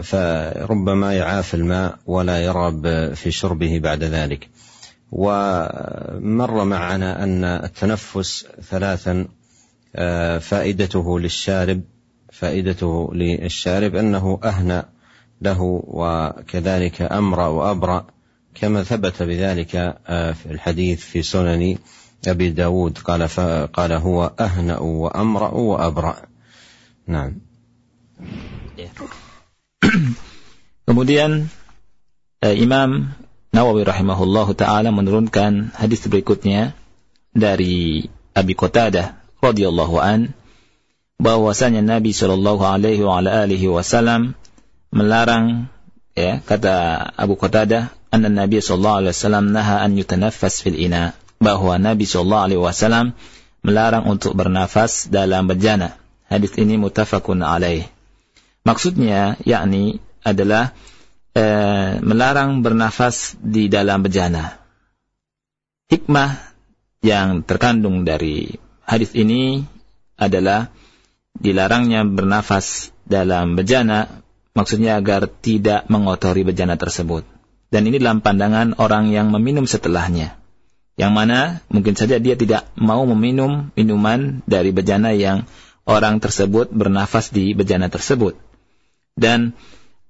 فربما 0.01 1.13
يعاف 1.13 1.55
الماء 1.55 1.99
ولا 2.05 2.39
يرغب 2.39 3.13
في 3.13 3.31
شربه 3.31 3.79
بعد 3.79 4.03
ذلك. 4.03 4.49
ومر 5.11 6.63
معنا 6.63 7.23
أن 7.23 7.43
التنفس 7.43 8.47
ثلاثا 8.69 9.27
فائدته 10.39 11.19
للشارب 11.19 11.81
فائدته 12.31 13.09
للشارب 13.13 13.95
أنه 13.95 14.39
أهنى 14.43 14.83
له 15.41 15.83
وكذلك 15.87 17.01
أمرأ 17.01 17.47
وأبرأ 17.47 18.07
كما 18.55 18.83
ثبت 18.83 19.23
بذلك 19.23 19.75
آه، 20.07 20.31
في 20.31 20.45
الحديث 20.45 20.99
في 20.99 21.21
سنن 21.21 21.77
أبي 22.26 22.50
داود 22.50 22.98
قال 22.98 23.22
قال 23.72 23.92
هو 23.92 24.32
أهنأ 24.40 24.78
وأمرأ 24.78 25.50
وأبرأ 25.54 26.16
نعم 27.06 27.32
Kemudian 30.84 31.48
eh, 32.44 32.56
Imam 32.56 33.12
Nawawi 33.54 33.86
rahimahullahu 33.86 34.58
taala 34.58 34.90
menurunkan 34.90 35.70
hadis 35.78 36.04
berikutnya 36.10 36.74
dari 37.30 38.10
Abi 38.34 38.58
Qatadah 38.58 39.14
radhiyallahu 39.38 39.96
an 40.02 40.34
bahwasanya 41.22 41.80
Nabi 41.80 42.10
Shallallahu 42.10 42.66
Alaihi 42.66 43.70
Wasallam 43.70 44.34
melarang 44.90 45.70
ya 46.18 46.42
kata 46.42 46.98
Abu 47.14 47.38
Qatadah 47.38 47.94
anna 48.10 48.28
Nabi 48.28 48.58
Shallallahu 48.58 49.06
Alaihi 49.06 49.14
Wasallam 49.14 49.54
naha 49.54 49.86
an 49.86 49.94
yutanaffas 49.94 50.60
fil 50.66 50.74
ina 50.74 51.14
bahwa 51.39 51.79
Nabi 51.79 52.03
Shallallahu 52.05 52.45
Alaihi 52.51 52.61
Wasallam 52.61 53.05
melarang 53.63 54.07
untuk 54.07 54.35
bernafas 54.35 55.07
dalam 55.07 55.47
bejana. 55.47 55.95
Hadis 56.29 56.53
ini 56.59 56.77
mutafakun 56.77 57.41
alaih. 57.41 57.89
Maksudnya 58.67 59.39
yakni 59.47 60.03
adalah 60.21 60.75
eh, 61.33 61.97
melarang 62.03 62.61
bernafas 62.61 63.39
di 63.39 63.71
dalam 63.71 64.05
bejana. 64.05 64.61
Hikmah 65.89 66.37
yang 67.01 67.41
terkandung 67.47 68.05
dari 68.05 68.53
hadis 68.85 69.15
ini 69.17 69.65
adalah 70.19 70.69
dilarangnya 71.33 72.03
bernafas 72.05 72.91
dalam 73.07 73.55
bejana 73.57 74.21
maksudnya 74.53 74.99
agar 74.99 75.31
tidak 75.31 75.87
mengotori 75.87 76.43
bejana 76.43 76.75
tersebut. 76.75 77.23
Dan 77.69 77.85
ini 77.87 78.01
dalam 78.01 78.19
pandangan 78.19 78.75
orang 78.81 79.13
yang 79.13 79.29
meminum 79.29 79.69
setelahnya. 79.69 80.35
Yang 80.99 81.11
mana 81.15 81.39
mungkin 81.71 81.95
saja 81.95 82.19
dia 82.19 82.35
tidak 82.35 82.67
mau 82.75 83.07
meminum 83.07 83.71
minuman 83.71 84.43
dari 84.43 84.75
bejana 84.75 85.15
yang 85.15 85.47
orang 85.87 86.19
tersebut 86.19 86.75
bernafas 86.75 87.31
di 87.31 87.55
bejana 87.55 87.87
tersebut. 87.87 88.35
Dan 89.15 89.55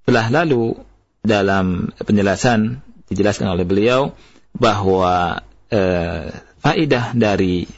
telah 0.09 0.33
lalu 0.33 0.73
dalam 1.21 1.93
penjelasan 1.93 2.81
dijelaskan 3.05 3.53
oleh 3.53 3.69
beliau 3.69 4.17
bahwa 4.57 5.45
eh, 5.69 6.33
faidah 6.57 7.13
dari 7.13 7.69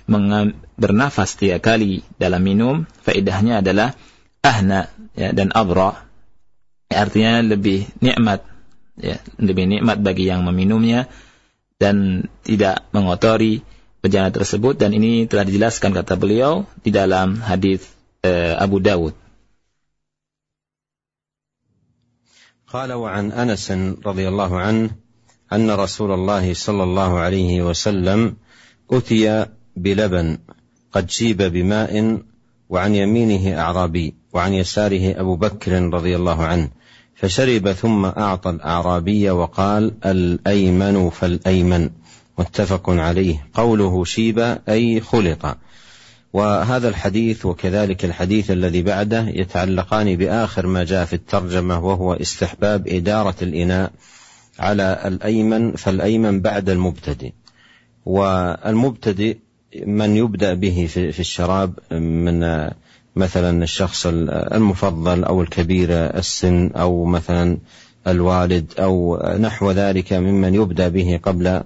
bernafas 0.80 1.36
tiga 1.36 1.60
kali 1.60 2.08
dalam 2.16 2.40
minum, 2.40 2.88
faedahnya 3.04 3.60
adalah 3.60 3.92
ahna 4.40 4.88
ya, 5.20 5.36
dan 5.36 5.52
abra. 5.52 6.08
Artinya 6.88 7.44
lebih 7.44 7.92
nikmat, 8.00 8.48
ya, 8.96 9.20
lebih 9.36 9.68
nikmat 9.68 10.00
bagi 10.00 10.32
yang 10.32 10.48
meminumnya 10.48 11.12
dan 11.81 12.27
tidak 12.43 12.89
mengotori 12.93 13.61
bejana 14.01 14.33
tersebut 14.33 14.81
dan 14.81 14.97
ini 14.97 15.29
telah 15.29 15.45
dijelaskan 15.45 15.93
kata 15.93 16.17
beliau 16.17 16.65
di 16.81 16.95
dalam 16.95 17.37
hadis 17.43 17.85
uh, 18.25 18.57
Abu 18.61 18.81
Dawud. 18.81 19.15
قال 22.67 22.91
وعن 22.93 23.31
انس 23.31 23.71
رضي 24.03 24.27
الله 24.27 24.53
عنه 24.59 24.91
ان 25.55 25.71
رسول 25.71 26.11
الله 26.13 26.51
صلى 26.51 26.83
الله 26.83 27.11
عليه 27.19 27.63
وسلم 27.63 28.37
اتي 28.91 29.47
بلبن 29.77 30.39
قد 30.93 31.11
شيب 31.11 31.43
بماء 31.43 31.93
وعن 32.69 32.95
يمينه 32.95 33.45
أعرابي 33.55 34.15
وعن 34.35 34.53
يساره 34.53 35.21
أبو 35.21 35.37
بكر 35.37 35.73
رضي 35.95 36.17
الله 36.17 36.39
عنه 36.45 36.69
فشرب 37.22 37.72
ثم 37.72 38.06
أعطى 38.06 38.50
الأعرابي 38.50 39.30
وقال 39.30 39.94
الأيمن 40.06 41.10
فالأيمن 41.10 41.90
متفق 42.40 42.90
عليه. 42.90 43.48
قوله 43.54 44.06
شيب 44.06 44.58
أي 44.70 45.02
خلط. 45.02 45.58
وهذا 46.34 46.90
الحديث 46.90 47.46
وكذلك 47.46 48.06
الحديث 48.06 48.52
الذي 48.52 48.82
بعده 48.82 49.28
يتعلقان 49.28 50.16
بآخر 50.16 50.68
ما 50.68 50.84
جاء 50.84 51.06
في 51.06 51.14
الترجمة 51.14 51.86
وهو 51.86 52.14
استحباب 52.14 52.88
إدارة 52.88 53.36
الإناء 53.42 53.92
على 54.60 55.02
الأيمن 55.06 55.72
فالأيمن 55.72 56.42
بعد 56.42 56.70
المبتدئ. 56.70 57.32
والمبتدئ 58.06 59.38
من 59.86 60.18
يبدأ 60.18 60.54
به 60.54 60.86
في 60.92 61.20
الشراب 61.20 61.74
من 61.92 62.44
مثلا 63.16 63.64
الشخص 63.64 64.08
المفضل 64.08 65.24
أو 65.24 65.42
الكبير 65.42 65.90
السن 65.92 66.72
أو 66.76 67.06
مثلا 67.06 67.58
الوالد 68.08 68.74
أو 68.80 69.24
نحو 69.40 69.72
ذلك 69.72 70.14
ممن 70.14 70.56
يبدأ 70.56 70.88
به 70.88 71.20
قبل 71.24 71.62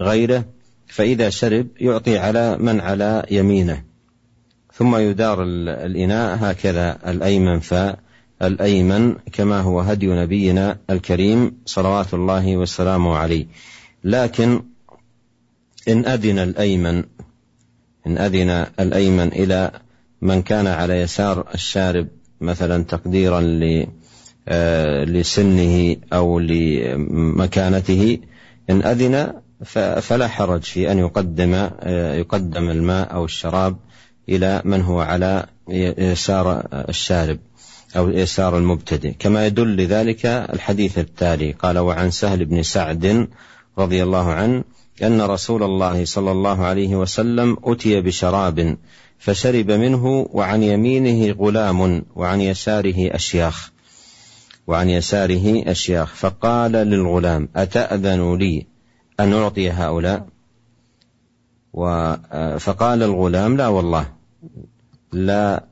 غيره 0.00 0.44
فإذا 0.86 1.30
شرب 1.30 1.66
يعطي 1.80 2.18
على 2.18 2.56
من 2.58 2.80
على 2.80 3.26
يمينه. 3.30 3.82
ثم 4.72 4.96
يدار 4.96 5.42
الإناء 5.86 6.38
هكذا 6.40 6.98
الأيمن 7.06 7.60
فالأيمن 7.60 9.14
كما 9.32 9.60
هو 9.60 9.80
هدي 9.80 10.06
نبينا 10.06 10.78
الكريم 10.90 11.52
صلوات 11.66 12.14
الله 12.14 12.56
وسلامه 12.56 13.16
عليه. 13.16 13.46
لكن 14.04 14.62
إن 15.88 16.06
أذن 16.06 16.38
الأيمن 16.38 17.04
إن 18.06 18.18
أذن 18.18 18.66
الأيمن 18.80 19.28
إلى 19.28 19.70
من 20.22 20.42
كان 20.42 20.66
على 20.66 21.00
يسار 21.00 21.46
الشارب 21.54 22.08
مثلا 22.40 22.84
تقديرا 22.84 23.60
آه، 24.48 25.04
لسنه 25.04 25.96
أو 26.12 26.38
لمكانته 26.38 28.18
إن 28.70 28.82
أذن 28.82 29.32
فلا 30.00 30.28
حرج 30.28 30.62
في 30.62 30.92
أن 30.92 30.98
يقدم 30.98 31.68
يقدم 32.20 32.70
الماء 32.70 33.14
أو 33.14 33.24
الشراب 33.24 33.76
إلى 34.28 34.62
من 34.64 34.82
هو 34.82 35.00
على 35.00 35.46
يسار 35.68 36.66
الشارب 36.88 37.38
أو 37.96 38.08
يسار 38.08 38.58
المبتدئ. 38.58 39.12
كما 39.18 39.46
يدل 39.46 39.76
لذلك 39.76 40.26
الحديث 40.26 40.98
التالي 40.98 41.52
قال 41.52 41.78
وعن 41.78 42.10
سهل 42.10 42.44
بن 42.44 42.62
سعد 42.62 43.28
رضي 43.78 44.02
الله 44.02 44.32
عنه 44.32 44.64
أن 45.02 45.20
رسول 45.20 45.62
الله 45.62 46.04
صلى 46.04 46.32
الله 46.32 46.64
عليه 46.64 46.96
وسلم 46.96 47.56
أتي 47.64 48.00
بشراب 48.00 48.76
فشرب 49.18 49.70
منه 49.70 50.26
وعن 50.30 50.62
يمينه 50.62 51.32
غلام 51.32 52.04
وعن 52.16 52.40
يساره 52.40 53.14
أشياخ 53.14 53.72
وعن 54.66 54.90
يساره 54.90 55.70
أشياخ. 55.70 56.14
فقال 56.14 56.72
للغلام 56.72 57.48
أتأذن 57.56 58.36
لي 58.36 58.66
أن 59.20 59.32
أعطي 59.32 59.70
هؤلاء؟ 59.70 60.26
فقال 62.58 63.02
الغلام 63.02 63.56
لا 63.56 63.68
والله 63.68 64.06
لا 65.12 65.64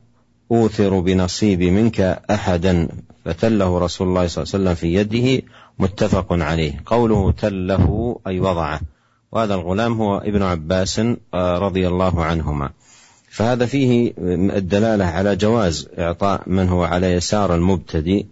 أوثر 0.50 1.00
بنصيبي 1.00 1.70
منك 1.70 2.00
أحدا. 2.30 2.88
فتله 3.24 3.78
رسول 3.78 4.08
الله 4.08 4.26
صلى 4.26 4.42
الله 4.42 4.54
عليه 4.54 4.64
وسلم 4.64 4.74
في 4.74 4.94
يده 4.94 5.46
متفق 5.78 6.26
عليه. 6.30 6.82
قوله 6.86 7.32
تله 7.32 8.16
أي 8.26 8.40
وضعه. 8.40 8.80
وهذا 9.32 9.54
الغلام 9.54 9.92
هو 9.92 10.18
ابن 10.18 10.42
عباس 10.42 11.00
آه، 11.34 11.58
رضي 11.58 11.88
الله 11.88 12.24
عنهما. 12.24 12.70
فهذا 13.34 13.66
فيه 13.66 14.14
الدلالة 14.56 15.04
على 15.04 15.36
جواز 15.36 15.88
إعطاء 15.98 16.42
من 16.46 16.68
هو 16.68 16.84
على 16.84 17.12
يسار 17.12 17.54
المبتدئ 17.54 18.26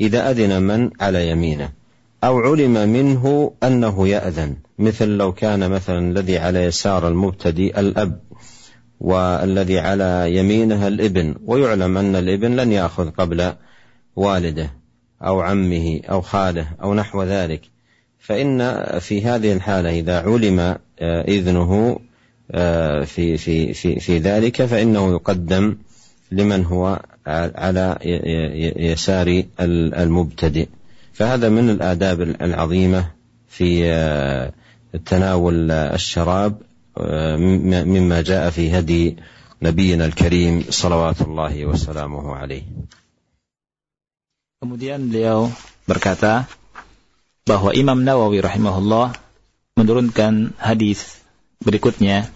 إذا 0.00 0.30
أذن 0.30 0.62
من 0.62 0.90
على 1.00 1.28
يمينه 1.28 1.70
أو 2.24 2.38
علم 2.38 2.88
منه 2.88 3.52
أنه 3.62 4.08
يأذن. 4.08 4.56
مثل 4.78 5.08
لو 5.08 5.32
كان 5.32 5.70
مثلا 5.70 5.98
الذي 5.98 6.38
على 6.38 6.64
يسار 6.64 7.08
المبتدئ 7.08 7.80
الأب 7.80 8.20
والذي 9.00 9.78
على 9.78 10.36
يمينه 10.36 10.88
الإبن 10.88 11.34
ويعلم 11.44 11.98
أن 11.98 12.16
الإبن 12.16 12.56
لن 12.56 12.72
يأخذ 12.72 13.10
قبل 13.10 13.52
والده 14.16 14.70
أو 15.22 15.40
عمه 15.40 16.00
أو 16.10 16.20
خاله 16.20 16.68
أو 16.82 16.94
نحو 16.94 17.22
ذلك. 17.22 17.60
فإن 18.18 18.84
في 19.00 19.22
هذه 19.22 19.52
الحالة 19.52 19.90
إذا 19.90 20.20
علم 20.20 20.60
آه، 20.60 21.22
إذنه 21.28 21.98
في 23.04 23.36
في 23.36 23.74
في 23.74 24.00
في 24.00 24.18
ذلك 24.18 24.64
فإنه 24.64 25.12
يقدم 25.12 25.76
لمن 26.32 26.64
هو 26.64 27.02
على 27.26 27.98
يسار 28.76 29.42
المبتدئ 29.60 30.68
فهذا 31.12 31.48
من 31.48 31.70
الآداب 31.70 32.20
العظيمة 32.22 33.10
في 33.48 33.90
آه، 33.92 34.52
تناول 35.06 35.70
الشراب 35.70 36.62
مما 37.86 38.22
جاء 38.22 38.50
في 38.50 38.78
هدي 38.78 39.16
نبينا 39.62 40.04
الكريم 40.06 40.64
صلوات 40.70 41.20
الله 41.20 41.66
وسلامه 41.66 42.34
عليه. 42.36 42.62
Kemudian 44.58 45.06
beliau 45.06 45.54
berkata, 45.86 46.50
bahwa 47.48 47.72
Imam 47.72 48.04
Nawawi 48.04 48.44
rahimahullah 48.44 49.16
menurunkan 49.80 50.52
hadis 50.60 51.24
berikutnya 51.64 52.28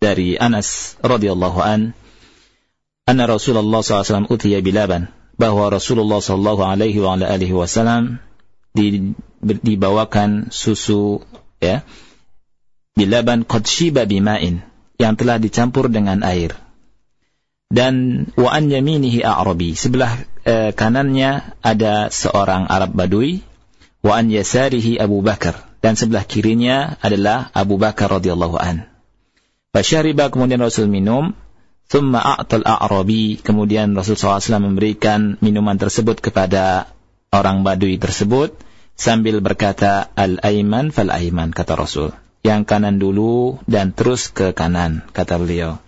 dari 0.00 0.40
Anas 0.40 0.96
radhiyallahu 1.04 1.60
an 1.60 1.92
anna 3.04 3.24
Rasulullah 3.28 3.84
SAW 3.84 4.32
utiya 4.32 4.64
bilaban 4.64 5.12
bahwa 5.36 5.68
Rasulullah 5.68 6.24
sallallahu 6.24 6.64
alaihi 6.64 7.04
wa 7.04 7.20
alihi 7.20 7.52
wasallam 7.52 8.16
dibawakan 9.44 10.48
susu 10.48 11.20
ya 11.60 11.84
bilaban 12.96 13.44
qad 13.44 13.68
shiba 13.68 14.08
bima'in 14.08 14.64
yang 14.96 15.20
telah 15.20 15.36
dicampur 15.36 15.92
dengan 15.92 16.24
air 16.24 16.56
dan 17.70 18.26
wa 18.34 18.50
an 18.50 18.72
yaminihi 18.72 19.22
a'rabi 19.22 19.78
sebelah 19.78 20.16
eh, 20.48 20.72
kanannya 20.74 21.54
ada 21.62 22.10
seorang 22.10 22.66
Arab 22.66 22.96
Badui 22.96 23.46
wa 24.02 24.16
an 24.16 24.32
yasarihi 24.32 24.98
Abu 24.98 25.22
Bakar 25.22 25.70
dan 25.80 25.96
sebelah 25.96 26.24
kirinya 26.28 27.00
adalah 27.00 27.48
Abu 27.56 27.80
Bakar 27.80 28.12
radhiyallahu 28.20 28.56
an. 28.60 28.89
Fasyariba 29.70 30.34
kemudian 30.34 30.58
Rasul 30.58 30.90
minum, 30.90 31.30
thumma 31.86 32.18
a'tal 32.18 32.66
a'rabi 32.66 33.38
kemudian 33.38 33.94
Rasul 33.94 34.18
SAW 34.18 34.58
memberikan 34.58 35.38
minuman 35.38 35.78
tersebut 35.78 36.18
kepada 36.18 36.90
orang 37.30 37.62
Badui 37.62 37.98
tersebut 38.02 38.54
sambil 38.98 39.38
berkata 39.38 40.10
al-aiman 40.18 40.90
fal-aiman 40.90 41.54
kata 41.54 41.78
Rasul. 41.78 42.10
Yang 42.42 42.66
kanan 42.66 42.96
dulu 42.98 43.60
dan 43.68 43.92
terus 43.92 44.32
ke 44.32 44.56
kanan 44.56 45.06
kata 45.12 45.38
beliau. 45.38 45.78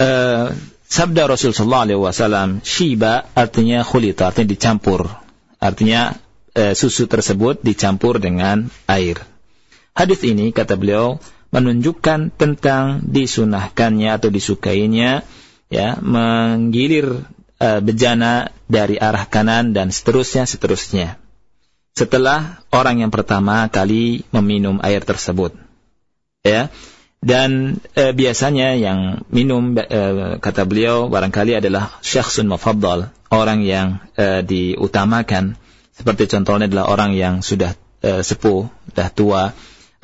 Uh, 0.00 0.50
sabda 0.90 1.30
Rasul 1.30 1.54
sallallahu 1.54 1.84
alaihi 1.86 2.00
wasallam 2.00 2.48
shiba 2.66 3.30
artinya 3.36 3.86
khulita 3.86 4.30
artinya 4.34 4.50
dicampur 4.50 5.06
artinya 5.62 6.18
e, 6.52 6.76
susu 6.76 7.08
tersebut 7.08 7.64
dicampur 7.64 8.20
dengan 8.20 8.68
air. 8.84 9.16
Hadis 9.96 10.20
ini 10.26 10.52
kata 10.52 10.76
beliau 10.76 11.22
menunjukkan 11.54 12.34
tentang 12.34 13.06
disunahkannya 13.06 14.10
atau 14.10 14.26
disukainya 14.26 15.22
ya 15.70 15.94
menggilir 16.02 17.22
e, 17.62 17.68
bejana 17.78 18.50
dari 18.66 18.98
arah 18.98 19.22
kanan 19.30 19.70
dan 19.70 19.94
seterusnya 19.94 20.50
seterusnya. 20.50 21.14
Setelah 21.94 22.58
orang 22.74 23.06
yang 23.06 23.14
pertama 23.14 23.70
kali 23.70 24.26
meminum 24.34 24.82
air 24.82 25.06
tersebut. 25.06 25.54
Ya. 26.42 26.74
Dan 27.24 27.80
e, 27.96 28.12
biasanya 28.12 28.74
yang 28.74 29.24
minum 29.30 29.78
e, 29.78 30.00
kata 30.42 30.66
beliau 30.66 31.06
barangkali 31.08 31.56
adalah 31.62 31.94
syakhsun 32.04 32.50
mufaddal, 32.50 33.14
orang 33.32 33.64
yang 33.64 34.02
e, 34.18 34.42
diutamakan 34.44 35.56
seperti 35.94 36.26
contohnya 36.26 36.66
adalah 36.66 36.90
orang 36.90 37.14
yang 37.14 37.40
sudah 37.40 37.78
e, 38.02 38.20
sepuh, 38.20 38.66
sudah 38.92 39.08
tua, 39.14 39.42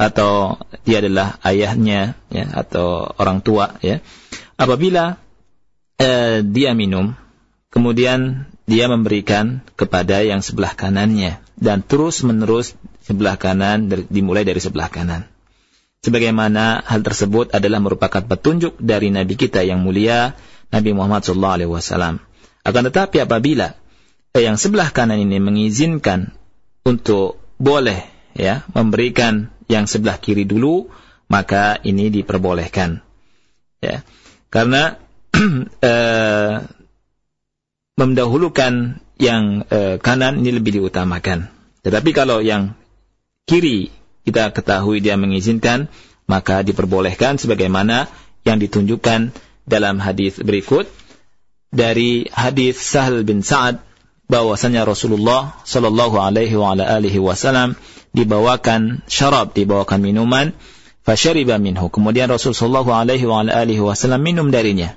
atau 0.00 0.56
dia 0.88 1.04
adalah 1.04 1.36
ayahnya, 1.44 2.16
ya, 2.32 2.44
atau 2.56 3.04
orang 3.20 3.44
tua, 3.44 3.76
ya. 3.84 4.00
Apabila 4.56 5.20
e, 6.00 6.40
dia 6.40 6.72
minum, 6.72 7.12
kemudian 7.68 8.48
dia 8.64 8.88
memberikan 8.88 9.60
kepada 9.76 10.24
yang 10.24 10.40
sebelah 10.40 10.72
kanannya 10.72 11.44
dan 11.60 11.84
terus 11.84 12.24
menerus 12.24 12.72
sebelah 13.04 13.36
kanan 13.36 13.92
dimulai 14.08 14.48
dari 14.48 14.62
sebelah 14.64 14.88
kanan. 14.88 15.28
Sebagaimana 16.00 16.80
hal 16.80 17.04
tersebut 17.04 17.52
adalah 17.52 17.76
merupakan 17.84 18.24
petunjuk 18.24 18.80
dari 18.80 19.12
Nabi 19.12 19.36
kita 19.36 19.60
yang 19.60 19.84
mulia 19.84 20.32
Nabi 20.72 20.96
Muhammad 20.96 21.28
SAW. 21.28 22.16
Akan 22.64 22.82
tetapi 22.88 23.20
apabila 23.20 23.76
yang 24.32 24.56
sebelah 24.56 24.88
kanan 24.96 25.20
ini 25.20 25.36
mengizinkan 25.42 26.32
untuk 26.88 27.36
boleh 27.60 28.00
ya 28.32 28.64
memberikan 28.72 29.52
yang 29.70 29.87
sebelah 29.87 30.18
kiri 30.18 30.42
dulu 30.42 30.90
maka 31.30 31.78
ini 31.87 32.11
diperbolehkan. 32.11 32.98
Ya. 33.78 34.02
Karena 34.50 34.98
eh, 35.78 36.54
mendahulukan 37.94 38.98
yang 39.22 39.62
eh, 39.70 39.96
kanan 40.02 40.42
ini 40.42 40.59
lebih 40.59 40.83
diutamakan. 40.83 41.46
Tetapi 41.87 42.11
kalau 42.11 42.42
yang 42.42 42.74
kiri 43.46 43.94
kita 44.26 44.50
ketahui 44.50 44.98
dia 44.98 45.14
mengizinkan 45.14 45.87
maka 46.26 46.66
diperbolehkan 46.66 47.38
sebagaimana 47.38 48.11
yang 48.42 48.59
ditunjukkan 48.59 49.30
dalam 49.70 50.02
hadis 50.02 50.42
berikut. 50.42 50.90
Dari 51.70 52.26
hadis 52.35 52.83
Sahal 52.83 53.22
bin 53.22 53.46
Sa'ad 53.46 53.78
bahwasanya 54.31 54.87
Rasulullah 54.87 55.59
Shallallahu 55.66 56.16
Alaihi 56.23 56.55
Wasallam 57.19 57.75
dibawakan 58.14 59.03
syarab, 59.11 59.53
dibawakan 59.53 59.99
minuman, 59.99 60.55
fasyariba 61.03 61.59
minhu. 61.59 61.90
Kemudian 61.90 62.31
Rasul 62.31 62.55
Shallallahu 62.55 62.95
Alaihi 62.95 63.27
Wasallam 63.83 64.23
minum 64.23 64.55
darinya. 64.55 64.95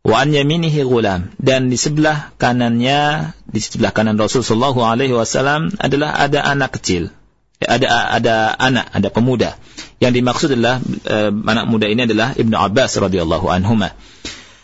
Wa 0.00 0.24
an 0.24 0.32
yaminihi 0.32 0.80
gulam 0.80 1.36
dan 1.36 1.68
di 1.68 1.76
sebelah 1.76 2.32
kanannya, 2.40 3.32
di 3.44 3.60
sebelah 3.60 3.92
kanan 3.92 4.16
Rasul 4.16 4.40
Shallallahu 4.40 4.80
Alaihi 4.80 5.12
Wasallam 5.12 5.76
adalah 5.76 6.16
ada 6.16 6.40
anak 6.40 6.80
kecil, 6.80 7.12
ya, 7.60 7.76
ada 7.76 8.08
ada 8.08 8.34
anak, 8.56 8.88
ada 8.96 9.08
pemuda. 9.12 9.60
Yang 10.00 10.24
dimaksud 10.24 10.48
adalah 10.56 10.80
uh, 10.80 11.28
anak 11.28 11.68
muda 11.68 11.84
ini 11.84 12.08
adalah 12.08 12.32
Ibnu 12.32 12.56
Abbas 12.56 12.96
radhiyallahu 12.96 13.52
anhuma. 13.52 13.92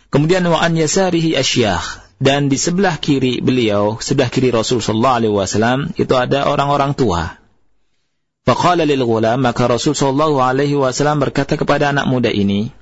Kemudian 0.09 0.49
wa 0.49 0.57
an 0.57 0.73
yasarihi 0.73 1.37
asyakh 1.37 2.06
dan 2.17 2.49
di 2.49 2.57
sebelah 2.57 2.97
kiri 2.97 3.45
beliau, 3.45 4.01
sebelah 4.01 4.33
kiri 4.33 4.49
Rasul 4.49 4.81
sallallahu 4.81 5.17
alaihi 5.21 5.35
wasallam 5.37 5.79
itu 6.01 6.15
ada 6.17 6.49
orang-orang 6.49 6.97
tua. 6.97 7.37
Faqala 8.47 8.89
lil 8.89 9.03
ghulam, 9.05 9.43
maka 9.43 9.69
Rasul 9.69 9.93
sallallahu 9.93 10.41
alaihi 10.41 10.79
wasallam 10.79 11.21
berkata 11.21 11.61
kepada 11.61 11.93
anak 11.93 12.09
muda 12.09 12.33
ini, 12.33 12.73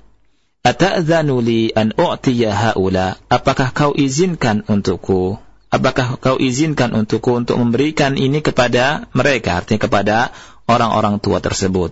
"Ata'dzanu 0.63 1.41
li 1.43 1.73
an 1.75 1.91
u'tiya 1.97 2.53
haula? 2.53 3.19
Apakah 3.27 3.75
kau 3.75 3.91
izinkan 3.91 4.63
untukku 4.69 5.41
apakah 5.75 6.15
kau 6.23 6.39
izinkan 6.39 6.95
untukku 6.95 7.35
untuk 7.35 7.59
memberikan 7.59 8.15
ini 8.15 8.39
kepada 8.39 9.11
mereka 9.11 9.59
artinya 9.59 9.81
kepada 9.83 10.17
orang-orang 10.71 11.19
tua 11.19 11.43
tersebut 11.43 11.91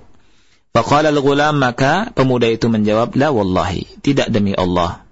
faqala 0.71 1.11
al-ghulam 1.11 1.59
maka 1.59 2.07
pemuda 2.15 2.47
itu 2.47 2.71
menjawab 2.71 3.11
la 3.19 3.35
wallahi 3.35 3.83
tidak 3.99 4.31
demi 4.31 4.55
Allah 4.55 5.02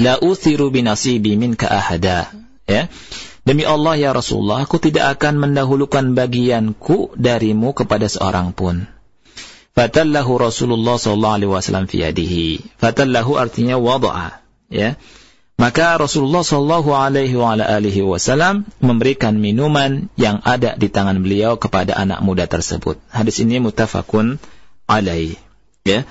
la 0.00 0.16
uthiru 0.24 0.72
binasibi 0.72 1.36
minka 1.36 1.68
ahada 1.68 2.32
ya 2.64 2.88
Demi 3.40 3.64
Allah 3.64 3.96
ya 3.96 4.10
Rasulullah, 4.12 4.68
aku 4.68 4.76
tidak 4.76 5.16
akan 5.16 5.40
mendahulukan 5.40 6.12
bagianku 6.12 7.16
darimu 7.16 7.72
kepada 7.72 8.04
seorang 8.04 8.52
pun. 8.52 8.84
Fatallahu 9.72 10.36
Rasulullah 10.36 11.00
sallallahu 11.00 11.34
alaihi 11.40 11.50
wasallam 11.50 11.88
fi 11.88 12.04
yadihi. 12.04 12.76
Fatallahu 12.76 13.40
artinya 13.40 13.80
wada'a, 13.80 14.44
ya. 14.68 15.00
Maka 15.56 15.96
Rasulullah 15.96 16.44
sallallahu 16.44 16.92
alaihi 16.92 17.36
wa 17.36 17.56
alihi 17.56 18.04
wasallam 18.04 18.68
memberikan 18.80 19.40
minuman 19.40 20.12
yang 20.20 20.44
ada 20.44 20.76
di 20.76 20.92
tangan 20.92 21.20
beliau 21.24 21.56
kepada 21.56 21.96
anak 21.96 22.20
muda 22.20 22.44
tersebut. 22.44 23.00
Hadis 23.08 23.40
ini 23.40 23.56
mutafakun 23.56 24.36
alaih, 24.84 25.40
ya. 25.88 26.04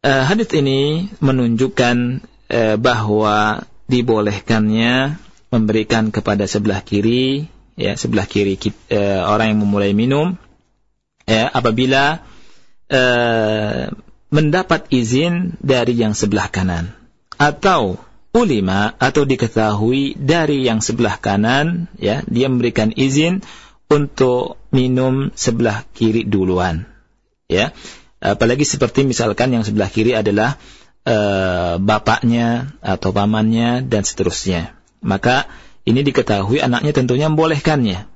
Uh, 0.00 0.24
hadis 0.24 0.48
ini 0.56 1.12
menunjukkan 1.20 2.24
uh, 2.52 2.76
bahwa 2.80 3.64
dibolehkannya 3.88 5.16
memberikan 5.48 6.12
kepada 6.12 6.44
sebelah 6.44 6.84
kiri 6.84 7.48
ya 7.78 7.96
sebelah 7.96 8.28
kiri 8.28 8.58
uh, 8.92 9.24
orang 9.30 9.56
yang 9.56 9.60
memulai 9.64 9.96
minum 9.96 10.36
ya 11.24 11.48
apabila 11.48 12.20
uh, 12.90 13.92
mendapat 14.28 14.88
izin 14.92 15.56
dari 15.60 15.96
yang 15.96 16.12
sebelah 16.12 16.52
kanan. 16.52 16.92
Atau 17.38 17.96
ulima 18.34 18.92
atau 19.00 19.24
diketahui 19.24 20.18
dari 20.18 20.68
yang 20.68 20.84
sebelah 20.84 21.16
kanan 21.16 21.88
ya 21.96 22.20
dia 22.28 22.46
memberikan 22.52 22.92
izin 22.92 23.40
untuk 23.88 24.60
minum 24.68 25.32
sebelah 25.32 25.86
kiri 25.96 26.28
duluan 26.28 26.84
ya. 27.48 27.72
Apalagi 28.18 28.66
seperti 28.66 29.06
misalkan 29.06 29.54
yang 29.54 29.62
sebelah 29.62 29.86
kiri 29.86 30.12
adalah 30.18 30.58
uh, 31.07 31.77
bapaknya 31.77 32.73
atau 32.79 33.09
pamannya 33.11 33.83
dan 33.85 34.01
seterusnya 34.05 34.75
maka 35.03 35.51
ini 35.83 36.01
diketahui 36.01 36.63
anaknya 36.63 36.95
tentunya 36.95 37.27
membolehkannya. 37.27 38.07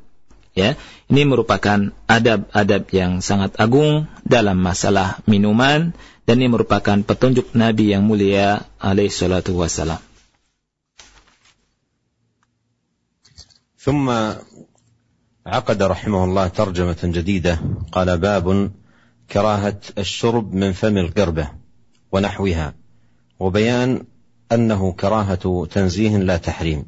Ya, 0.58 0.74
ini 1.06 1.22
merupakan 1.22 1.94
adab-adab 2.10 2.90
yang 2.90 3.22
sangat 3.22 3.54
agung 3.62 4.10
dalam 4.26 4.58
masalah 4.58 5.22
minuman 5.30 5.94
dan 6.26 6.42
ini 6.42 6.50
merupakan 6.50 6.98
petunjuk 7.06 7.54
Nabi 7.54 7.94
yang 7.94 8.08
mulia 8.08 8.66
alaihi 8.82 9.14
salatu 9.14 9.54
wassalam. 9.60 10.02
ثم 13.88 14.12
عقد 15.48 15.80
رحمه 15.80 16.22
الله 16.28 16.46
ترجمة 16.48 17.02
جديدة 17.08 17.54
قال 17.96 18.18
باب 18.20 18.72
كراهة 19.32 19.96
الشرب 19.96 20.52
من 20.52 20.76
فم 20.76 20.98
القربة 20.98 21.46
ونحوها 22.12 22.81
وبيان 23.43 24.05
أنه 24.53 24.93
كراهة 24.93 25.67
تنزيه 25.71 26.17
لا 26.17 26.37
تحريم. 26.37 26.85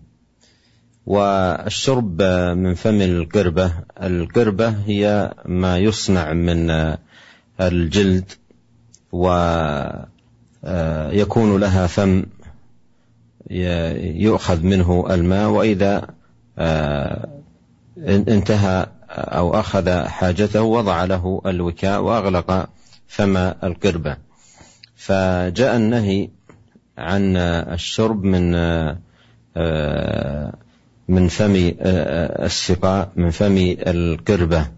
والشرب 1.07 2.23
من 2.57 2.75
فم 2.75 3.01
القربة 3.03 3.73
القربة 4.03 4.69
هي 4.69 5.35
ما 5.45 5.79
يصنع 5.79 6.33
من 6.33 6.71
الجلد 7.61 8.33
ويكون 9.13 10.01
لها 11.61 11.87
فم 11.87 12.27
يؤخذ 14.27 14.63
منه 14.63 15.07
الماء 15.11 15.51
وإذا 15.51 16.07
انتهى 18.09 18.87
أو 19.11 19.61
أخذ 19.61 20.05
حاجته 20.05 20.63
وضع 20.63 21.05
له 21.05 21.43
الوكاء 21.47 22.01
وأغلق 22.03 22.69
فم 23.07 23.37
القربة. 23.37 24.17
فجاء 24.97 25.77
النهي 25.77 26.29
عن 26.99 27.37
الشرب 27.37 28.25
من 28.25 28.51
من 31.09 31.29
فم 31.29 31.75
السقاء 31.81 33.13
من 33.17 33.31
فم 33.31 33.77
القربة. 33.79 34.69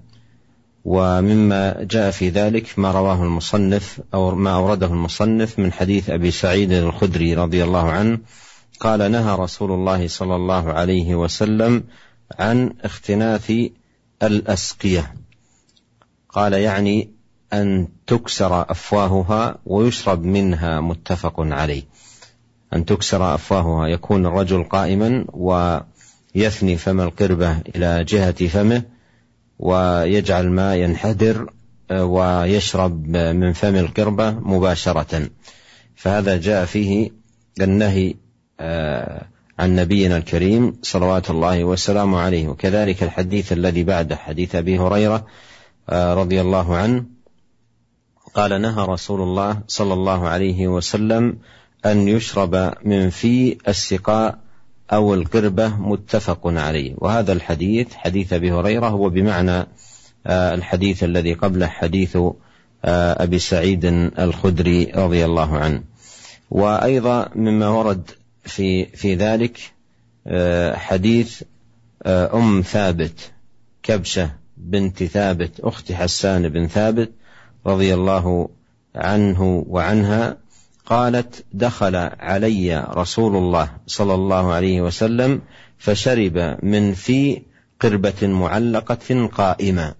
ومما 0.85 1.83
جاء 1.83 2.11
في 2.11 2.29
ذلك 2.29 2.79
ما 2.79 2.91
رواه 2.91 3.23
المصنف 3.23 4.01
أو 4.15 4.35
ما 4.35 4.55
أورده 4.55 4.87
المصنف 4.87 5.59
من 5.59 5.73
حديث 5.73 6.11
أبي 6.11 6.31
سعيد 6.31 6.73
الخدري 6.73 7.35
رضي 7.35 7.65
الله 7.65 7.91
عنه. 7.91 8.19
قال 8.81 9.13
نهى 9.13 9.37
رسول 9.37 9.73
الله 9.73 10.09
صلى 10.09 10.37
الله 10.37 10.73
عليه 10.73 11.15
وسلم 11.15 11.85
عن 12.39 12.73
اختناث 12.85 13.53
الأسقية. 14.23 15.15
قال 16.29 16.53
يعني 16.53 17.11
أن 17.53 17.89
تكسر 18.07 18.71
أفواهها 18.71 19.59
ويشرب 19.67 20.25
منها 20.25 20.81
متفق 20.81 21.35
عليه. 21.39 21.83
أن 22.75 22.85
تكسر 22.85 23.35
أفواهها 23.35 23.87
يكون 23.87 24.27
الرجل 24.27 24.65
قائما 24.65 25.25
ويثني 25.33 26.77
فم 26.77 27.01
القربة 27.01 27.59
إلى 27.77 28.05
جهة 28.05 28.47
فمه 28.47 28.83
ويجعل 29.59 30.45
الماء 30.45 30.77
ينحدر 30.77 31.51
ويشرب 31.91 33.09
من 33.17 33.53
فم 33.53 33.77
القربة 33.77 34.31
مباشرة. 34.31 35.29
فهذا 35.97 36.37
جاء 36.37 36.65
فيه 36.65 37.11
النهي 37.61 38.15
عن 39.59 39.77
نبينا 39.77 40.17
الكريم 40.17 40.77
صلوات 40.83 41.31
الله 41.31 41.65
وسلامه 41.65 42.19
عليه. 42.19 42.49
وكذلك 42.49 43.03
الحديث 43.03 43.53
الذي 43.53 43.85
بعده 43.85 44.17
حديث 44.17 44.55
أبي 44.55 44.79
هريرة 44.79 45.27
رضي 45.91 46.41
الله 46.41 46.77
عنه 46.77 47.05
قال 48.35 48.63
نهى 48.63 48.87
رسول 48.87 49.21
الله 49.21 49.61
صلى 49.69 49.95
الله 49.95 50.29
عليه 50.29 50.69
وسلم 50.69 51.39
أن 51.93 52.09
يشرب 52.09 52.73
من 52.85 53.11
في 53.11 53.57
السقاء 53.69 54.39
أو 54.93 55.15
القربة 55.15 55.69
متفق 55.69 56.41
عليه. 56.45 56.95
وهذا 56.99 57.33
الحديث 57.33 57.95
حديث 57.95 58.33
أبي 58.33 58.53
هريرة 58.53 58.89
هو 58.89 59.09
بمعنى 59.09 59.67
الحديث 60.27 61.05
الذي 61.05 61.33
قبله 61.35 61.67
حديث 61.67 62.19
أبي 62.85 63.39
سعيد 63.39 63.85
الخدري 64.19 64.85
رضي 64.85 65.25
الله 65.25 65.59
عنه. 65.59 65.83
وأيضا 66.51 67.29
مما 67.35 67.69
ورد 67.69 68.11
في 68.45 68.87
في 68.87 69.15
ذلك 69.15 69.61
حديث 70.75 71.43
أم 72.07 72.63
ثابت 72.67 73.33
كبشة 73.83 74.31
بنت 74.57 75.05
ثابت 75.05 75.61
أخت 75.61 75.93
حسان 75.93 76.49
بن 76.49 76.67
ثابت 76.67 77.11
رضي 77.67 77.95
الله 77.95 78.49
عنه 78.95 79.65
وعنها 79.69 80.37
قالت 80.87 81.45
دخل 81.53 81.97
علي 82.21 82.87
رسول 82.91 83.37
الله 83.37 83.71
صلى 83.87 84.15
الله 84.15 84.53
عليه 84.53 84.81
وسلم 84.81 85.43
فشرب 85.79 86.59
من 86.63 86.95
في 86.95 87.43
قربة 87.81 88.27
معلقة 88.27 89.27
قائمة 89.27 89.95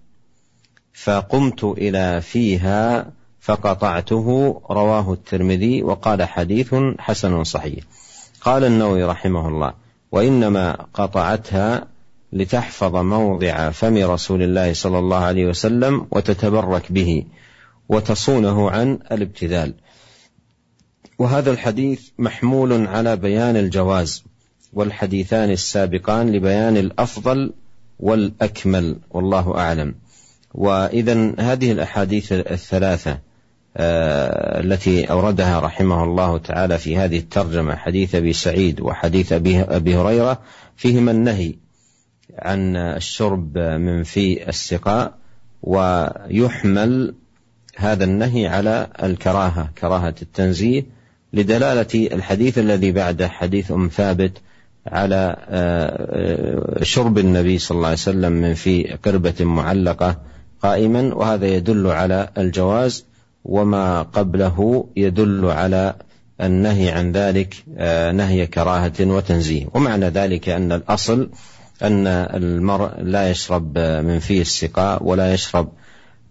فقمت 0.93 1.63
إلى 1.63 2.21
فيها 2.21 3.11
فقطعته 3.39 4.61
رواه 4.71 5.13
الترمذي 5.13 5.83
وقال 5.83 6.23
حديث 6.23 6.75
حسن 6.99 7.43
صحيح. 7.43 7.83
قال 8.41 8.63
النووي 8.63 9.03
رحمه 9.03 9.47
الله 9.47 9.73
وإنما 10.11 10.77
قطعتها 10.93 11.87
لتحفظ 12.33 12.95
موضع 12.95 13.69
فم 13.69 13.97
رسول 13.97 14.43
الله 14.43 14.73
صلى 14.73 14.99
الله 14.99 15.17
عليه 15.17 15.45
وسلم 15.45 16.07
وتتبرك 16.11 16.91
به 16.91 17.23
وتصونه 17.89 18.71
عن 18.71 18.99
الابتذال. 19.11 19.73
وهذا 21.19 21.51
الحديث 21.51 22.09
محمول 22.19 22.87
على 22.87 23.15
بيان 23.15 23.57
الجواز 23.57 24.23
والحديثان 24.73 25.51
السابقان 25.51 26.31
لبيان 26.31 26.77
الأفضل 26.77 27.53
والأكمل 27.99 28.99
والله 29.09 29.57
أعلم. 29.57 29.95
واذا 30.53 31.33
هذه 31.39 31.71
الأحاديث 31.71 32.31
الثلاثة 32.31 33.19
التي 33.79 35.05
أوردها 35.05 35.59
رحمه 35.59 36.03
الله 36.03 36.37
تعالى 36.37 36.77
في 36.77 36.97
هذه 36.97 37.17
الترجمة 37.17 37.75
حديث 37.75 38.15
أبي 38.15 38.33
سعيد 38.33 38.81
وحديث 38.81 39.33
أبي 39.33 39.61
أبي 39.61 39.95
هريرة 39.95 40.41
فيهما 40.75 41.11
النهي 41.11 41.55
عن 42.39 42.75
الشرب 42.75 43.57
من 43.57 44.03
في 44.03 44.49
السقاء 44.49 45.13
ويحمل 45.63 47.15
هذا 47.75 48.03
النهي 48.03 48.47
على 48.47 48.87
الكراهة 49.03 49.69
كراهة 49.77 50.15
التنزيه 50.21 50.96
لدلالة 51.33 52.07
الحديث 52.13 52.57
الذي 52.57 52.91
بعده 52.91 53.27
حديث 53.27 53.71
أم 53.71 53.87
ثابت 53.87 54.31
على 54.87 55.35
شرب 56.81 57.17
النبي 57.17 57.57
صلى 57.57 57.75
الله 57.75 57.87
عليه 57.87 57.97
وسلم 57.97 58.31
من 58.31 58.53
في 58.53 58.97
قربة 59.05 59.45
معلقة 59.45 60.21
قائما 60.61 61.15
وهذا 61.15 61.47
يدل 61.47 61.87
على 61.87 62.29
الجواز 62.37 63.05
وما 63.45 64.01
قبله 64.01 64.87
يدل 64.95 65.45
على 65.45 65.95
النهي 66.41 66.89
عن 66.89 67.11
ذلك 67.11 67.63
نهي 68.15 68.47
كراهة 68.47 68.93
وتنزيه. 68.99 69.65
ومعنى 69.73 70.05
ذلك 70.05 70.49
أن 70.49 70.71
الأصل 70.71 71.29
أن 71.83 72.07
المرء 72.07 73.01
لا 73.01 73.29
يشرب 73.29 73.77
من 73.77 74.19
فيه 74.19 74.41
السقاء 74.41 75.03
ولا 75.03 75.33
يشرب 75.33 75.69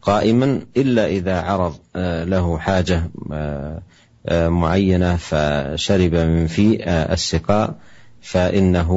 قائما 0.02 0.60
إلا 0.76 1.06
إذا 1.06 1.40
عرض 1.40 1.74
له 2.26 2.58
حاجة 2.58 3.10
معينة 4.29 5.17
فشرب 5.17 6.13
من 6.13 6.47
في 6.47 6.77
السقاء 6.85 7.75
فإنه 8.21 8.89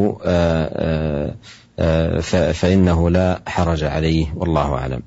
فإنه 2.52 2.98
لا 3.10 3.28
حرج 3.46 3.82
عليه 3.84 4.26
والله 4.36 4.68
أعلم 4.74 5.02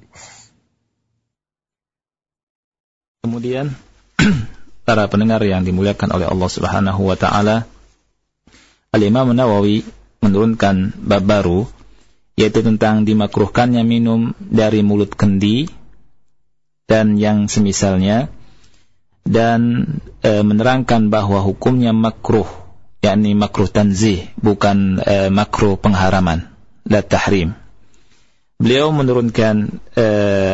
Kemudian 3.27 3.75
para 4.87 5.03
pendengar 5.11 5.43
yang 5.43 5.67
dimuliakan 5.67 6.15
oleh 6.15 6.31
Allah 6.31 6.47
Subhanahu 6.47 7.11
wa 7.11 7.19
taala 7.19 7.67
Al-Imam 8.95 9.35
Nawawi 9.35 9.83
menurunkan 10.23 10.95
bab 10.95 11.27
baru 11.27 11.67
yaitu 12.39 12.63
tentang 12.63 13.03
dimakruhkannya 13.03 13.83
minum 13.83 14.31
dari 14.39 14.79
mulut 14.79 15.11
kendi 15.11 15.67
dan 16.87 17.19
yang 17.19 17.51
semisalnya 17.51 18.31
dan 19.22 19.86
e, 20.22 20.42
menerangkan 20.42 21.08
bahwa 21.08 21.42
hukumnya 21.42 21.94
makruh 21.94 22.46
yakni 23.02 23.34
makruh 23.34 23.66
tanzih 23.66 24.30
bukan 24.38 25.02
e, 25.02 25.30
makruh 25.30 25.78
pengharaman 25.78 26.50
la 26.86 27.02
tahrim. 27.02 27.54
Beliau 28.62 28.94
menurunkan 28.94 29.82
e, 29.98 30.06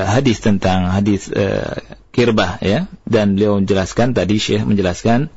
hadis 0.08 0.40
tentang 0.40 0.88
hadis 0.88 1.28
e, 1.28 1.44
kirbah 2.12 2.56
ya. 2.64 2.88
Dan 3.04 3.36
beliau 3.36 3.60
menjelaskan 3.60 4.16
tadi 4.16 4.40
Syekh 4.40 4.64
menjelaskan 4.64 5.28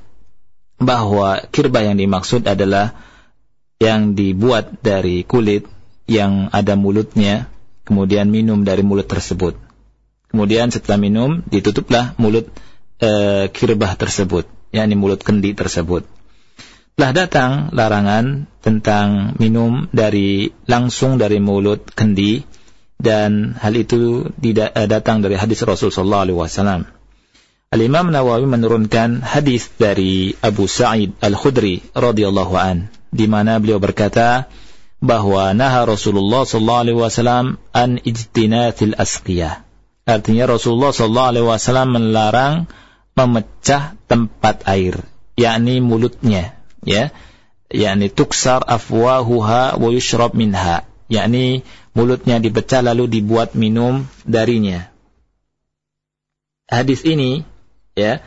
bahwa 0.80 1.44
kirbah 1.52 1.84
yang 1.84 2.00
dimaksud 2.00 2.48
adalah 2.48 2.96
yang 3.84 4.16
dibuat 4.16 4.80
dari 4.80 5.28
kulit 5.28 5.68
yang 6.08 6.48
ada 6.56 6.80
mulutnya 6.80 7.52
kemudian 7.84 8.32
minum 8.32 8.64
dari 8.64 8.88
mulut 8.88 9.12
tersebut. 9.12 9.60
Kemudian 10.32 10.72
setelah 10.72 10.96
minum 10.96 11.44
ditutuplah 11.52 12.16
mulut 12.16 12.48
e, 13.02 13.12
kirbah 13.50 13.98
tersebut, 13.98 14.46
yakni 14.70 14.94
mulut 14.94 15.26
kendi 15.26 15.58
tersebut. 15.58 16.06
Telah 16.96 17.12
datang 17.18 17.52
larangan 17.74 18.46
tentang 18.62 19.34
minum 19.42 19.90
dari 19.90 20.54
langsung 20.70 21.18
dari 21.18 21.42
mulut 21.42 21.90
kendi 21.98 22.46
dan 23.02 23.58
hal 23.58 23.74
itu 23.74 24.30
eh, 24.30 24.86
datang 24.86 25.26
dari 25.26 25.34
hadis 25.34 25.66
Rasulullah 25.66 26.30
SAW. 26.30 26.86
Al-Imam 27.72 28.12
Nawawi 28.12 28.46
menurunkan 28.46 29.26
hadis 29.26 29.72
dari 29.80 30.36
Abu 30.44 30.68
Sa'id 30.68 31.16
Al-Khudri 31.24 31.82
radhiyallahu 31.96 32.54
an 32.54 32.92
di 33.10 33.26
mana 33.26 33.58
beliau 33.58 33.82
berkata 33.82 34.52
bahwa 35.02 35.52
naha 35.58 35.88
Rasulullah 35.90 36.46
sallallahu 36.46 36.84
alaihi 36.86 37.00
wasallam 37.00 37.46
an 37.74 37.98
ijtinatil 37.98 38.94
asqiyah. 38.94 39.66
Artinya 40.06 40.46
Rasulullah 40.52 40.94
sallallahu 40.94 41.32
alaihi 41.34 41.48
wasallam 41.48 41.88
melarang 41.98 42.70
memecah 43.16 44.00
tempat 44.08 44.64
air, 44.68 45.04
yakni 45.36 45.84
mulutnya, 45.84 46.56
ya. 46.84 47.12
Yakni 47.72 48.12
tuksar 48.12 48.68
afwahuha 48.68 49.80
wa 49.80 49.90
yushrab 49.96 50.36
minha, 50.36 50.84
yakni 51.08 51.64
mulutnya 51.96 52.44
dipecah 52.44 52.84
lalu 52.84 53.08
dibuat 53.08 53.56
minum 53.56 54.12
darinya. 54.28 54.92
Hadis 56.68 57.04
ini 57.08 57.48
ya 57.96 58.20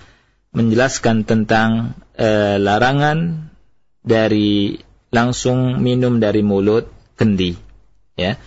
menjelaskan 0.56 1.28
tentang 1.28 1.92
e, 2.16 2.56
larangan 2.56 3.52
dari 4.00 4.80
langsung 5.12 5.80
minum 5.80 6.24
dari 6.24 6.40
mulut 6.40 6.88
kendi, 7.20 7.52
ya. 8.16 8.40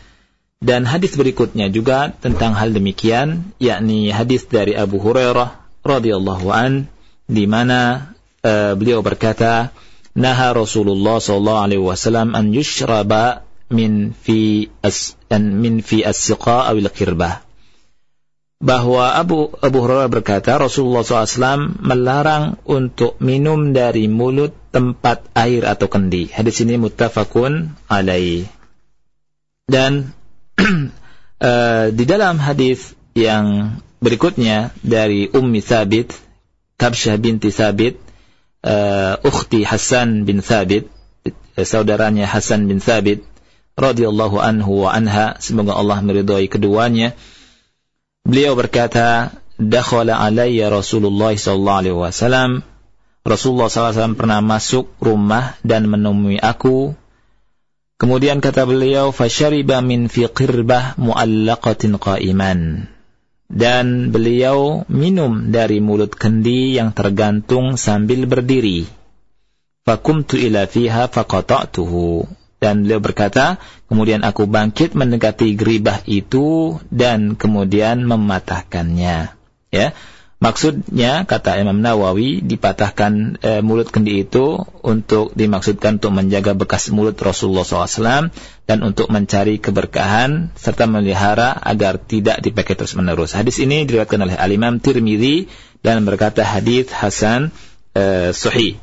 Dan 0.58 0.90
hadis 0.90 1.14
berikutnya 1.14 1.70
juga 1.70 2.10
tentang 2.10 2.58
hal 2.58 2.74
demikian, 2.74 3.54
yakni 3.62 4.10
hadis 4.10 4.50
dari 4.50 4.74
Abu 4.74 4.98
Hurairah 4.98 5.67
radhiyallahu 5.88 6.48
an 6.52 6.92
di 7.28 7.48
mana 7.48 8.12
uh, 8.44 8.76
beliau 8.76 9.00
berkata 9.00 9.72
naha 10.14 10.52
Rasulullah 10.52 11.24
sallallahu 11.24 11.64
alaihi 11.64 11.84
wasallam 11.84 12.36
an 12.36 12.52
yushraba 12.52 13.48
min 13.72 14.16
fi 14.16 14.72
as 14.84 15.20
an 15.28 15.60
min 15.60 15.84
fi 15.84 16.04
as-siqa 16.04 16.72
awil 16.72 16.88
kirbah 16.88 17.48
bahwa 18.58 19.14
Abu 19.14 19.54
Abu 19.62 19.78
Hurairah 19.86 20.10
berkata 20.10 20.58
Rasulullah 20.58 21.06
SAW 21.06 21.78
melarang 21.78 22.58
untuk 22.66 23.22
minum 23.22 23.70
dari 23.74 24.10
mulut 24.10 24.54
tempat 24.74 25.30
air 25.38 25.66
atau 25.70 25.86
kendi. 25.90 26.30
Hadis 26.34 26.66
ini 26.66 26.82
muttafaqun 26.82 27.78
alaih. 27.86 28.50
Dan 29.70 30.10
uh, 30.58 31.86
di 31.98 32.04
dalam 32.10 32.42
hadis 32.42 32.98
yang 33.14 33.78
berikutnya 34.00 34.74
dari 34.86 35.30
Ummi 35.30 35.62
Thabit, 35.64 36.14
Kabsyah 36.78 37.18
binti 37.18 37.50
Thabit, 37.50 37.98
uh, 38.62 39.18
ukhti 39.26 39.66
Hasan 39.66 40.26
bin 40.26 40.42
Thabit, 40.46 40.90
uh, 41.26 41.66
saudaranya 41.66 42.30
Hasan 42.30 42.70
bin 42.70 42.78
Thabit, 42.78 43.26
radhiyallahu 43.78 44.42
anhu 44.42 44.86
wa 44.86 44.94
anha, 44.94 45.38
semoga 45.38 45.78
Allah 45.78 46.02
meridhai 46.02 46.50
keduanya. 46.50 47.14
Beliau 48.26 48.58
berkata, 48.58 49.32
"Dakhala 49.56 50.18
alayya 50.20 50.74
Rasulullah 50.74 51.32
sallallahu 51.34 51.80
alaihi 51.82 51.98
wasallam." 51.98 52.52
Rasulullah 53.28 53.68
SAW 53.68 54.16
pernah 54.16 54.40
masuk 54.40 54.88
rumah 55.04 55.60
dan 55.60 55.92
menemui 55.92 56.40
aku. 56.40 56.96
Kemudian 58.00 58.40
kata 58.40 58.64
beliau, 58.64 59.12
"Fashariba 59.12 59.84
min 59.84 60.08
fi 60.08 60.32
qirbah 60.32 60.96
mu'allaqatin 60.96 62.00
qa'iman." 62.00 62.88
Dan 63.48 64.12
beliau 64.12 64.84
minum 64.92 65.52
dari 65.52 65.80
mulut 65.80 66.12
kendi 66.12 66.76
yang 66.76 66.92
tergantung 66.92 67.80
sambil 67.80 68.28
berdiri. 68.28 68.88
Fakumtu 69.88 70.36
ila 70.36 70.68
fiha 70.68 71.08
faqata'tuhu. 71.08 72.28
Dan 72.58 72.84
beliau 72.84 73.00
berkata, 73.00 73.62
kemudian 73.88 74.26
aku 74.26 74.50
bangkit 74.50 74.98
mendekati 74.98 75.54
geribah 75.54 76.02
itu 76.10 76.76
dan 76.90 77.38
kemudian 77.38 78.04
mematahkannya. 78.04 79.32
Ya. 79.72 79.88
Maksudnya 80.38 81.26
kata 81.26 81.58
Imam 81.58 81.82
Nawawi 81.82 82.46
dipatahkan 82.46 83.42
e, 83.42 83.52
mulut 83.66 83.90
kendi 83.90 84.22
itu 84.22 84.62
untuk 84.86 85.34
dimaksudkan 85.34 85.98
untuk 85.98 86.14
menjaga 86.14 86.54
bekas 86.54 86.94
mulut 86.94 87.18
Rasulullah 87.18 87.66
SAW 87.66 88.30
dan 88.70 88.78
untuk 88.86 89.10
mencari 89.10 89.58
keberkahan 89.58 90.54
serta 90.54 90.86
melihara 90.86 91.58
agar 91.58 91.98
tidak 91.98 92.46
dipakai 92.46 92.78
terus 92.78 92.94
menerus. 92.94 93.34
Hadis 93.34 93.58
ini 93.58 93.90
diriwayatkan 93.90 94.22
oleh 94.22 94.38
Al 94.38 94.54
Imam 94.54 94.78
Tirmidzi 94.78 95.50
dan 95.82 96.06
berkata 96.06 96.46
hadis 96.46 96.94
Hasan 96.94 97.50
e, 97.98 98.30
Sahih. 98.30 98.78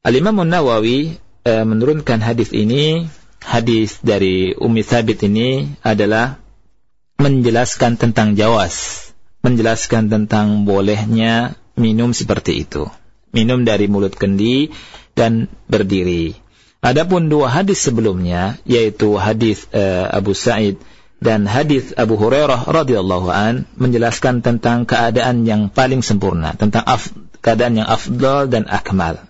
Al 0.00 0.16
Imam 0.16 0.48
Nawawi 0.48 1.20
e, 1.44 1.52
menurunkan 1.60 2.24
hadis 2.24 2.56
ini 2.56 3.04
hadis 3.44 4.00
dari 4.00 4.56
Ummi 4.56 4.80
Thabit 4.80 5.28
ini 5.28 5.76
adalah 5.84 6.40
menjelaskan 7.20 8.00
tentang 8.00 8.32
jawas 8.32 9.04
menjelaskan 9.44 10.08
tentang 10.08 10.64
bolehnya 10.64 11.60
minum 11.76 12.16
seperti 12.16 12.64
itu. 12.64 12.88
Minum 13.36 13.68
dari 13.68 13.84
mulut 13.86 14.16
kendi 14.16 14.72
dan 15.12 15.52
berdiri. 15.68 16.32
Adapun 16.80 17.28
dua 17.28 17.52
hadis 17.52 17.84
sebelumnya 17.84 18.56
yaitu 18.64 19.20
hadis 19.20 19.68
uh, 19.76 20.08
Abu 20.08 20.32
Sa'id 20.32 20.80
dan 21.20 21.48
hadis 21.48 21.96
Abu 21.96 22.20
Hurairah 22.20 22.68
radhiyallahu 22.68 23.28
an 23.32 23.64
menjelaskan 23.80 24.44
tentang 24.44 24.84
keadaan 24.84 25.48
yang 25.48 25.72
paling 25.72 26.04
sempurna, 26.04 26.52
tentang 26.52 26.84
af, 26.84 27.08
keadaan 27.40 27.80
yang 27.80 27.88
afdal 27.88 28.48
dan 28.52 28.68
akmal. 28.68 29.24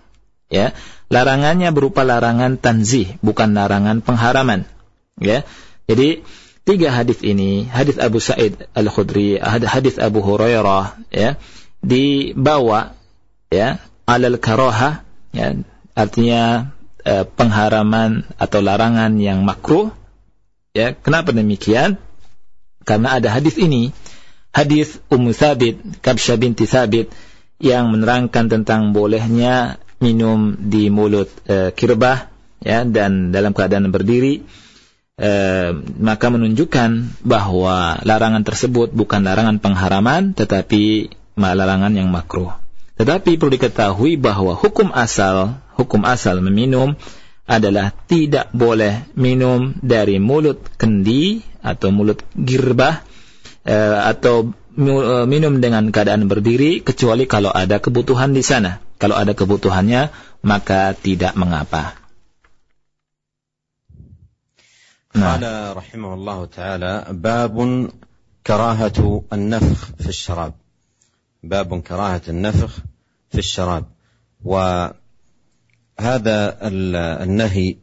Ya. 0.51 0.75
Larangannya 1.07 1.69
berupa 1.69 2.01
larangan 2.03 2.57
tanzih, 2.57 3.15
bukan 3.23 3.55
larangan 3.55 4.03
pengharaman. 4.03 4.67
Ya. 5.21 5.47
Jadi 5.87 6.25
tiga 6.65 6.89
hadis 6.89 7.21
ini, 7.21 7.69
hadis 7.69 8.01
Abu 8.01 8.17
Sa'id 8.17 8.65
Al-Khudri, 8.73 9.37
hadis 9.39 10.01
Abu 10.01 10.25
Hurairah 10.25 10.97
ya, 11.13 11.37
dibawa 11.85 12.97
ya 13.53 13.77
alal 14.09 14.41
karaha 14.41 15.05
ya, 15.29 15.53
artinya 15.93 16.73
eh, 17.05 17.23
pengharaman 17.23 18.25
atau 18.41 18.59
larangan 18.65 19.13
yang 19.21 19.45
makruh. 19.45 19.93
Ya, 20.75 20.91
kenapa 20.91 21.31
demikian? 21.31 21.95
Karena 22.83 23.15
ada 23.15 23.31
hadis 23.31 23.55
ini, 23.55 23.95
hadis 24.51 24.99
Ummu 25.07 25.31
Thabit, 25.31 26.03
Kabsha 26.03 26.35
binti 26.35 26.67
Thabit 26.67 27.13
yang 27.61 27.95
menerangkan 27.95 28.51
tentang 28.51 28.91
bolehnya 28.91 29.79
minum 30.03 30.59
di 30.59 30.91
mulut 30.91 31.31
eh, 31.47 31.71
kirbah 31.71 32.27
ya 32.59 32.83
dan 32.83 33.31
dalam 33.31 33.55
keadaan 33.55 33.87
berdiri 33.93 34.43
Eh, 35.15 35.71
maka 35.95 36.27
menunjukkan 36.27 37.23
bahwa 37.23 38.03
larangan 38.03 38.43
tersebut 38.43 38.91
bukan 38.91 39.23
larangan 39.23 39.63
pengharaman 39.63 40.35
tetapi 40.35 41.07
larangan 41.39 41.95
yang 41.95 42.11
makruh. 42.11 42.51
Tetapi 42.99 43.39
perlu 43.39 43.55
diketahui 43.55 44.19
bahwa 44.19 44.59
hukum 44.59 44.91
asal, 44.91 45.55
hukum 45.79 46.03
asal 46.03 46.43
meminum 46.43 46.99
adalah 47.47 47.95
tidak 48.11 48.51
boleh 48.51 49.07
minum 49.15 49.79
dari 49.79 50.19
mulut 50.19 50.59
kendi 50.75 51.39
atau 51.63 51.95
mulut 51.95 52.19
girbah 52.35 52.99
eh, 53.63 53.99
atau 54.11 54.51
eh, 54.51 55.23
minum 55.31 55.63
dengan 55.63 55.95
keadaan 55.95 56.27
berdiri 56.27 56.83
kecuali 56.83 57.23
kalau 57.23 57.55
ada 57.55 57.79
kebutuhan 57.79 58.35
di 58.35 58.43
sana. 58.43 58.83
Kalau 58.99 59.15
ada 59.15 59.31
kebutuhannya 59.31 60.11
maka 60.43 60.91
tidak 60.91 61.39
mengapa. 61.39 62.04
قال 65.15 65.77
رحمه 65.77 66.13
الله 66.13 66.45
تعالى 66.45 67.05
باب 67.09 67.87
كراهة 68.47 69.23
النفخ 69.33 69.91
في 69.99 70.09
الشراب. 70.09 70.53
باب 71.43 71.81
كراهة 71.81 72.21
النفخ 72.27 72.79
في 73.31 73.37
الشراب. 73.37 73.85
و 74.45 74.87
هذا 75.99 76.57
النهي 77.23 77.75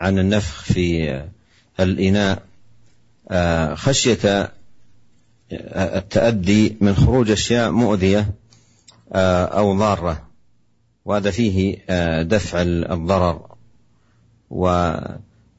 عن 0.00 0.18
النفخ 0.18 0.62
في 0.62 1.22
الإناء 1.80 2.42
آه، 3.30 3.74
خشية 3.74 4.52
التأدي 5.52 6.76
من 6.80 6.94
خروج 6.94 7.30
أشياء 7.30 7.70
مؤذية 7.70 8.30
آه، 9.12 9.44
أو 9.44 9.78
ضارة. 9.78 10.22
وهذا 11.04 11.30
فيه 11.30 11.78
آه، 11.90 12.22
دفع 12.22 12.62
الضرر. 12.62 13.48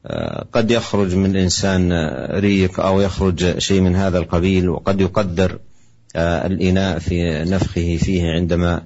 وقد 0.06 0.72
يخرج 0.72 1.16
من 1.16 1.32
الإنسان 1.36 1.94
ريق 2.32 2.80
أو 2.80 3.02
يخرج 3.02 3.58
شيء 3.58 3.82
من 3.82 3.96
هذا 3.96 4.18
القبيل 4.18 4.70
وقد 4.70 5.02
يقدر 5.02 5.60
الإناء 6.16 7.00
في 7.00 7.44
نفخه 7.44 7.98
فيه 7.98 8.24
عندما 8.32 8.84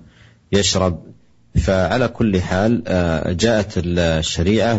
يشرب. 0.52 1.14
فعلى 1.56 2.08
كل 2.08 2.42
حال 2.42 2.84
آه، 2.88 3.32
جاءت 3.32 3.74
الشريعة 3.78 4.78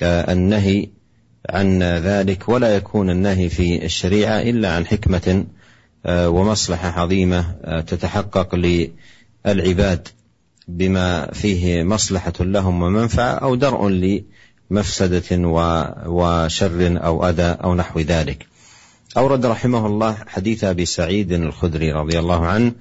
بالنهي 0.00 0.88
عن 1.50 1.82
ذلك 1.82 2.48
ولا 2.48 2.76
يكون 2.76 3.10
النهي 3.10 3.48
في 3.48 3.84
الشريعة 3.84 4.40
إلا 4.40 4.74
عن 4.74 4.86
حكمة 4.86 5.44
آه، 6.06 6.28
ومصلحة 6.28 7.00
عظيمة 7.00 7.54
آه، 7.64 7.80
تتحقق 7.80 8.54
للعباد 9.46 10.08
بما 10.68 11.26
فيه 11.32 11.82
مصلحة 11.82 12.32
لهم 12.40 12.82
ومنفعة 12.82 13.32
أو 13.32 13.54
درء 13.54 13.88
لمفسده 14.70 15.48
وشر 16.06 17.04
أو 17.04 17.28
أذى 17.28 17.56
أو 17.64 17.74
نحو 17.74 18.00
ذلك. 18.00 18.46
أورد 19.16 19.46
رحمه 19.46 19.86
الله 19.86 20.14
حديث 20.26 20.64
أبي 20.64 20.86
سعيد 20.86 21.32
الخدري 21.32 21.92
رضي 21.92 22.18
الله 22.18 22.46
عنه 22.46 22.72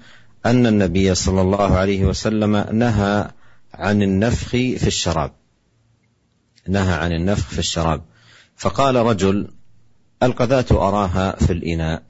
أن 0.45 0.67
النبي 0.67 1.15
صلى 1.15 1.41
الله 1.41 1.77
عليه 1.77 2.05
وسلم 2.05 2.65
نهى 2.71 3.31
عن 3.73 4.03
النفخ 4.03 4.49
في 4.49 4.87
الشراب. 4.87 5.31
نهى 6.67 6.93
عن 6.93 7.11
النفخ 7.11 7.47
في 7.47 7.59
الشراب. 7.59 8.01
فقال 8.55 8.95
رجل 8.95 9.47
القذاة 10.23 10.65
أراها 10.71 11.35
في 11.35 11.53
الإناء. 11.53 12.03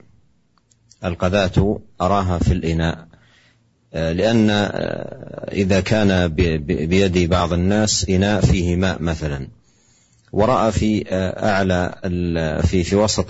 القذاة 1.06 1.80
أراها 2.02 2.40
في 2.40 2.54
الإناء. 2.54 3.08
لأن 3.94 4.50
إذا 5.52 5.80
كان 5.82 6.28
بيد 6.68 7.30
بعض 7.30 7.54
الناس 7.54 8.10
إناء 8.10 8.42
فيه 8.42 8.76
ماء 8.76 9.02
مثلا. 9.02 9.48
ورأى 10.32 10.72
في 10.72 11.04
أعلى 11.12 11.96
في 12.68 12.84
في 12.84 12.96
وسط 12.96 13.28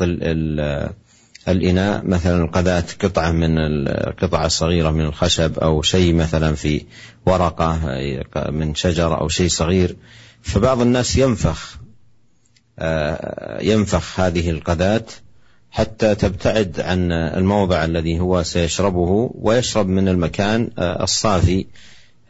الإناء 1.47 2.05
مثلا 2.05 2.45
قذاة 2.45 2.85
قطعة 2.99 3.31
من 3.31 3.57
القطعة 3.57 4.45
الصغيرة 4.45 4.91
من 4.91 5.01
الخشب 5.01 5.59
أو 5.59 5.81
شيء 5.81 6.13
مثلا 6.13 6.55
في 6.55 6.85
ورقة 7.25 7.79
من 8.49 8.75
شجر 8.75 9.21
أو 9.21 9.27
شيء 9.27 9.49
صغير. 9.49 9.95
فبعض 10.41 10.81
الناس 10.81 11.17
ينفخ 11.17 11.79
آه، 12.79 13.61
ينفخ 13.61 14.19
هذه 14.19 14.49
القذاة 14.49 15.05
حتى 15.71 16.15
تبتعد 16.15 16.79
عن 16.79 17.11
الموضع 17.11 17.85
الذي 17.85 18.19
هو 18.19 18.43
سيشربه 18.43 19.31
ويشرب 19.35 19.87
من 19.87 20.07
المكان 20.07 20.69
آه، 20.77 21.03
الصافي 21.03 21.65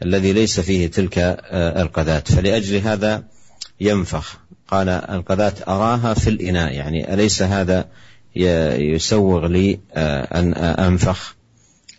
الذي 0.02 0.32
ليس 0.32 0.60
فيه 0.60 0.86
تلك 0.86 1.18
آه، 1.18 1.82
القذاة. 1.82 2.20
فلأجل 2.20 2.76
هذا 2.76 3.24
ينفخ. 3.80 4.38
قال 4.70 4.88
القذاة 4.88 5.52
أراها 5.68 6.14
في 6.14 6.30
الإناء 6.30 6.72
يعني 6.72 7.14
أليس 7.14 7.42
هذا 7.42 7.88
يسوغ 8.36 9.46
لي 9.46 9.80
آه، 9.94 10.40
أن 10.40 10.54
أنفخ؟ 10.54 11.36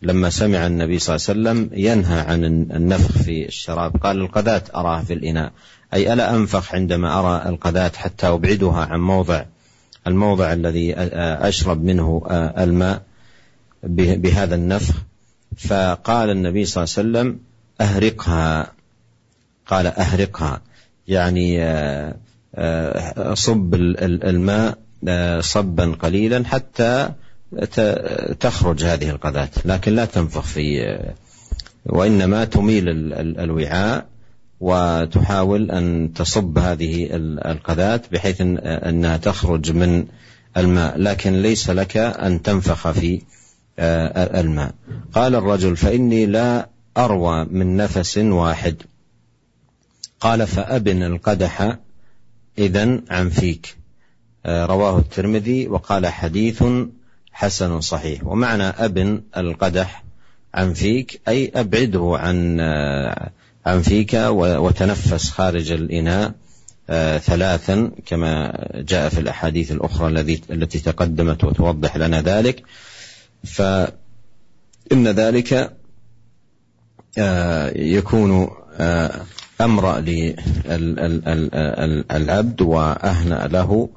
لما 0.02 0.30
سمع 0.30 0.68
النبي 0.68 1.00
صلى 1.00 1.16
الله 1.16 1.50
عليه 1.50 1.60
وسلم 1.60 1.80
ينهى 1.80 2.20
عن 2.20 2.44
النفخ 2.46 3.12
في 3.12 3.46
الشراب 3.46 3.98
قال 3.98 4.18
القذاة 4.18 4.64
أراه 4.76 5.02
في 5.02 5.14
الإناء. 5.14 5.52
أي 5.94 6.14
ألا 6.14 6.36
أنفخ 6.36 6.76
عندما 6.76 7.20
أرى 7.20 7.50
القذاة 7.50 7.92
حتى 7.96 8.28
أبعدها 8.28 8.86
عن 8.86 9.00
موضع 9.00 9.46
الموضع 10.08 10.54
الذي 10.54 10.94
أشرب 10.98 11.84
منه 11.84 12.22
الماء 12.58 13.02
بهذا 13.84 14.56
النفخ؟ 14.56 14.96
فقال 15.58 16.30
النبي 16.30 16.66
صلى 16.66 16.84
الله 16.84 16.96
عليه 16.98 17.30
وسلم 17.30 17.40
أهرقها 17.82 18.72
قال 19.68 19.88
أهرقها 19.88 20.62
يعني 21.08 21.64
آه، 21.64 22.10
آه، 22.10 22.16
صب 23.34 23.74
الماء 23.74 24.78
صبا 25.40 25.96
قليلا 26.00 26.44
حتى 26.46 27.10
تخرج 28.40 28.84
هذه 28.84 29.10
القذاة 29.10 29.50
لكن 29.66 29.96
لا 29.96 30.06
تنفخ 30.06 30.42
في 30.42 30.98
وإنما 31.86 32.46
تميل 32.46 32.84
الوعاء 33.14 34.06
وتحاول 34.60 35.72
أن 35.72 36.14
تصب 36.16 36.58
هذه 36.58 37.10
القذاة 37.46 38.02
بحيث 38.12 38.42
أنها 38.42 39.18
تخرج 39.18 39.72
من 39.72 40.06
الماء 40.58 40.98
لكن 40.98 41.42
ليس 41.42 41.70
لك 41.70 41.98
أن 41.98 42.42
تنفخ 42.42 42.92
في 42.92 43.22
الماء. 43.80 44.74
قال 45.14 45.36
الرجل 45.36 45.78
فإني 45.78 46.26
لا 46.26 46.70
أروى 46.98 47.46
من 47.46 47.78
نفس 47.78 48.18
واحد. 48.18 48.76
قال 50.20 50.48
فأبن 50.48 51.04
القدح 51.04 51.78
إذا 52.58 53.02
عن 53.10 53.30
فيك. 53.30 53.78
آه، 54.46 54.66
رواه 54.66 55.00
الترمذي 55.00 55.68
وقال 55.68 56.08
حديث 56.08 56.64
حسن 57.32 57.82
صحيح. 57.82 58.28
ومعنى 58.28 58.64
أبن 58.64 59.22
القدح 59.38 60.04
عن 60.54 60.74
فيك 60.74 61.22
أي 61.28 61.52
أبعده 61.56 62.16
عن 62.20 62.60
آه، 62.60 63.30
عن 63.66 63.82
فيك 63.82 64.14
وتنفس 64.38 65.30
خارج 65.30 65.72
الإناء 65.72 66.34
آه، 66.90 67.18
ثلاثا 67.18 67.92
كما 68.06 68.66
جاء 68.76 69.10
في 69.10 69.20
الأحاديث 69.20 69.72
الأخرى 69.72 70.08
التي 70.08 70.42
التي 70.50 70.80
تقدمت 70.80 71.44
وتوضح 71.44 71.98
لنا 71.98 72.22
ذلك. 72.22 72.64
فإن 73.44 75.08
ذلك 75.08 75.78
يكون 77.76 78.50
أمر 79.62 80.00
للعبد 82.12 82.62
وأهنأ 82.62 83.48
له 83.48 83.90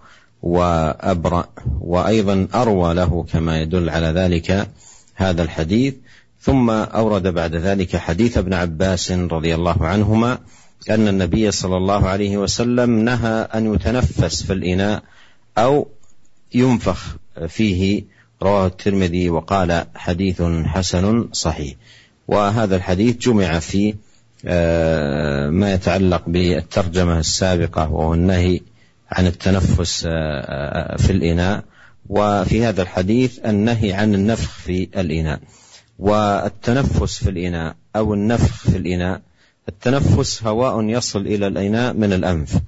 وأبرأ 0.42 1.48
وأيضا 1.80 2.48
أروى 2.54 2.94
له 2.94 3.26
كما 3.32 3.60
يدل 3.60 3.90
على 3.90 4.06
ذلك 4.06 4.68
هذا 5.14 5.42
الحديث. 5.42 5.94
ثم 6.40 6.70
أورد 6.70 7.28
بعد 7.28 7.54
ذلك 7.54 7.96
حديث 7.96 8.38
ابن 8.38 8.54
عباس 8.54 9.12
رضي 9.12 9.54
الله 9.54 9.86
عنهما 9.86 10.38
أن 10.90 11.08
النبي 11.08 11.50
صلى 11.50 11.76
الله 11.76 12.08
عليه 12.08 12.36
وسلم 12.36 12.90
نهى 12.90 13.48
أن 13.54 13.74
يتنفس 13.74 14.42
في 14.42 14.52
الإناء 14.52 15.02
أو 15.58 15.88
ينفخ 16.54 17.16
فيه. 17.48 18.04
رواه 18.42 18.66
الترمذي 18.66 19.30
وقال 19.30 19.86
حديث 19.94 20.42
حسن 20.64 21.28
صحيح. 21.32 21.74
وهذا 22.28 22.76
الحديث 22.76 23.16
جمع 23.16 23.58
في 23.58 23.94
ما 25.50 25.72
يتعلق 25.72 26.22
بالترجمة 26.26 27.18
السابقة 27.18 27.92
وهو 27.92 28.14
النهي 28.14 28.60
عن 29.10 29.26
التنفس 29.26 30.06
آه، 30.06 30.10
آه، 30.10 30.96
في 30.96 31.10
الإناء. 31.10 31.64
وفي 32.08 32.64
هذا 32.64 32.82
الحديث 32.82 33.38
النهي 33.46 33.92
عن 33.92 34.14
النفخ 34.14 34.50
في 34.50 34.88
الإناء. 34.96 35.40
والتنفس 35.98 37.24
في 37.24 37.30
الإناء 37.30 37.74
أو 37.96 38.14
النفخ 38.14 38.70
في 38.70 38.76
الإناء 38.76 39.20
التنفس 39.68 40.42
هواء 40.42 40.84
يصل 40.84 41.20
إلى 41.20 41.46
الإناء 41.46 41.94
من 41.94 42.12
الأنف 42.12 42.58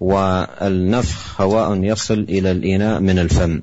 والنفخ 0.00 1.40
هواء 1.40 1.84
يصل 1.84 2.20
إلى 2.20 2.50
الإناء 2.50 3.00
من 3.00 3.18
الفم. 3.18 3.62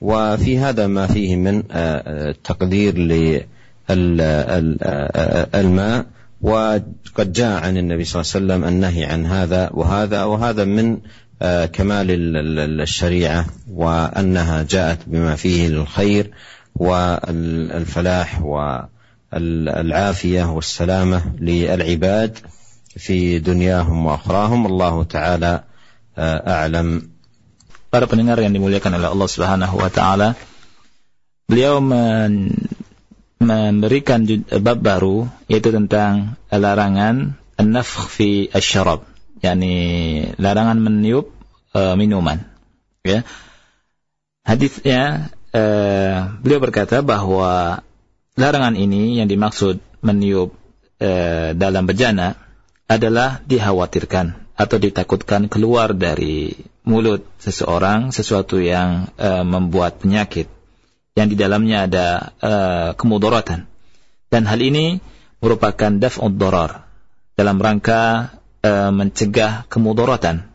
وفي 0.00 0.58
هذا 0.58 0.86
ما 0.86 1.06
فيه 1.06 1.36
من 1.36 1.62
آه، 1.70 2.34
تقدير 2.44 2.98
للماء 3.88 6.06
وقد 6.42 7.32
جاء 7.32 7.62
عن 7.62 7.76
النبي 7.78 8.04
صلى 8.04 8.20
الله 8.20 8.32
عليه 8.34 8.38
وسلم 8.44 8.60
النهي 8.68 9.04
عن 9.04 9.26
هذا 9.26 9.70
وهذا 9.72 10.24
وهذا 10.24 10.64
من 10.64 10.98
آه، 11.42 11.66
كمال 11.66 12.06
الشريعة 12.80 13.46
وأنها 13.70 14.62
جاءت 14.62 14.98
بما 15.06 15.36
فيه 15.36 15.66
الخير 15.66 16.30
والفلاح 16.74 18.42
العافيه 19.34 20.44
والسلامة 20.52 21.22
للعباد 21.40 22.38
في 22.96 23.38
دنياهم 23.38 24.06
وأخراهم. 24.06 24.66
الله 24.66 25.04
تعالى 25.04 25.64
أعلم. 26.18 27.12
Para 27.92 28.08
pendengar 28.08 28.40
yang 28.40 28.56
dimuliakan 28.56 28.96
oleh 28.96 29.08
Allah 29.12 29.28
Subhanahu 29.28 29.76
wa 29.76 29.90
taala, 29.92 30.32
beliau 31.44 31.84
men 31.84 32.48
memberikan 33.44 34.24
bab 34.62 34.78
baru 34.80 35.26
yaitu 35.50 35.74
tentang 35.74 36.38
larangan 36.48 37.38
an-nafkh 37.58 38.08
fi 38.08 38.28
asy-syarab, 38.48 39.04
yakni 39.42 39.74
larangan 40.40 40.78
meniup 40.80 41.30
uh, 41.76 41.94
minuman. 41.98 42.46
Ya. 43.02 43.26
Hadisnya 44.42 45.30
uh, 45.54 46.34
beliau 46.42 46.60
berkata 46.62 47.02
bahwa 47.02 47.82
larangan 48.34 48.74
ini 48.74 49.20
yang 49.20 49.28
dimaksud 49.30 49.78
meniup 50.02 50.54
uh, 50.98 51.54
dalam 51.54 51.84
bejana 51.86 52.34
adalah 52.90 53.40
dikhawatirkan 53.46 54.42
atau 54.52 54.76
ditakutkan 54.76 55.48
keluar 55.48 55.96
dari 55.96 56.52
mulut 56.84 57.24
seseorang 57.40 58.10
sesuatu 58.10 58.58
yang 58.58 59.08
uh, 59.16 59.46
membuat 59.46 60.02
penyakit 60.02 60.50
yang 61.12 61.28
di 61.28 61.36
dalamnya 61.36 61.88
ada 61.88 62.06
uh, 62.40 62.88
kemudaratan. 62.96 63.68
Dan 64.32 64.48
hal 64.48 64.60
ini 64.64 64.96
merupakan 65.44 65.92
daf'ud 65.92 66.40
darar 66.40 66.88
dalam 67.36 67.60
rangka 67.60 68.32
uh, 68.64 68.90
mencegah 68.94 69.68
kemudaratan 69.68 70.48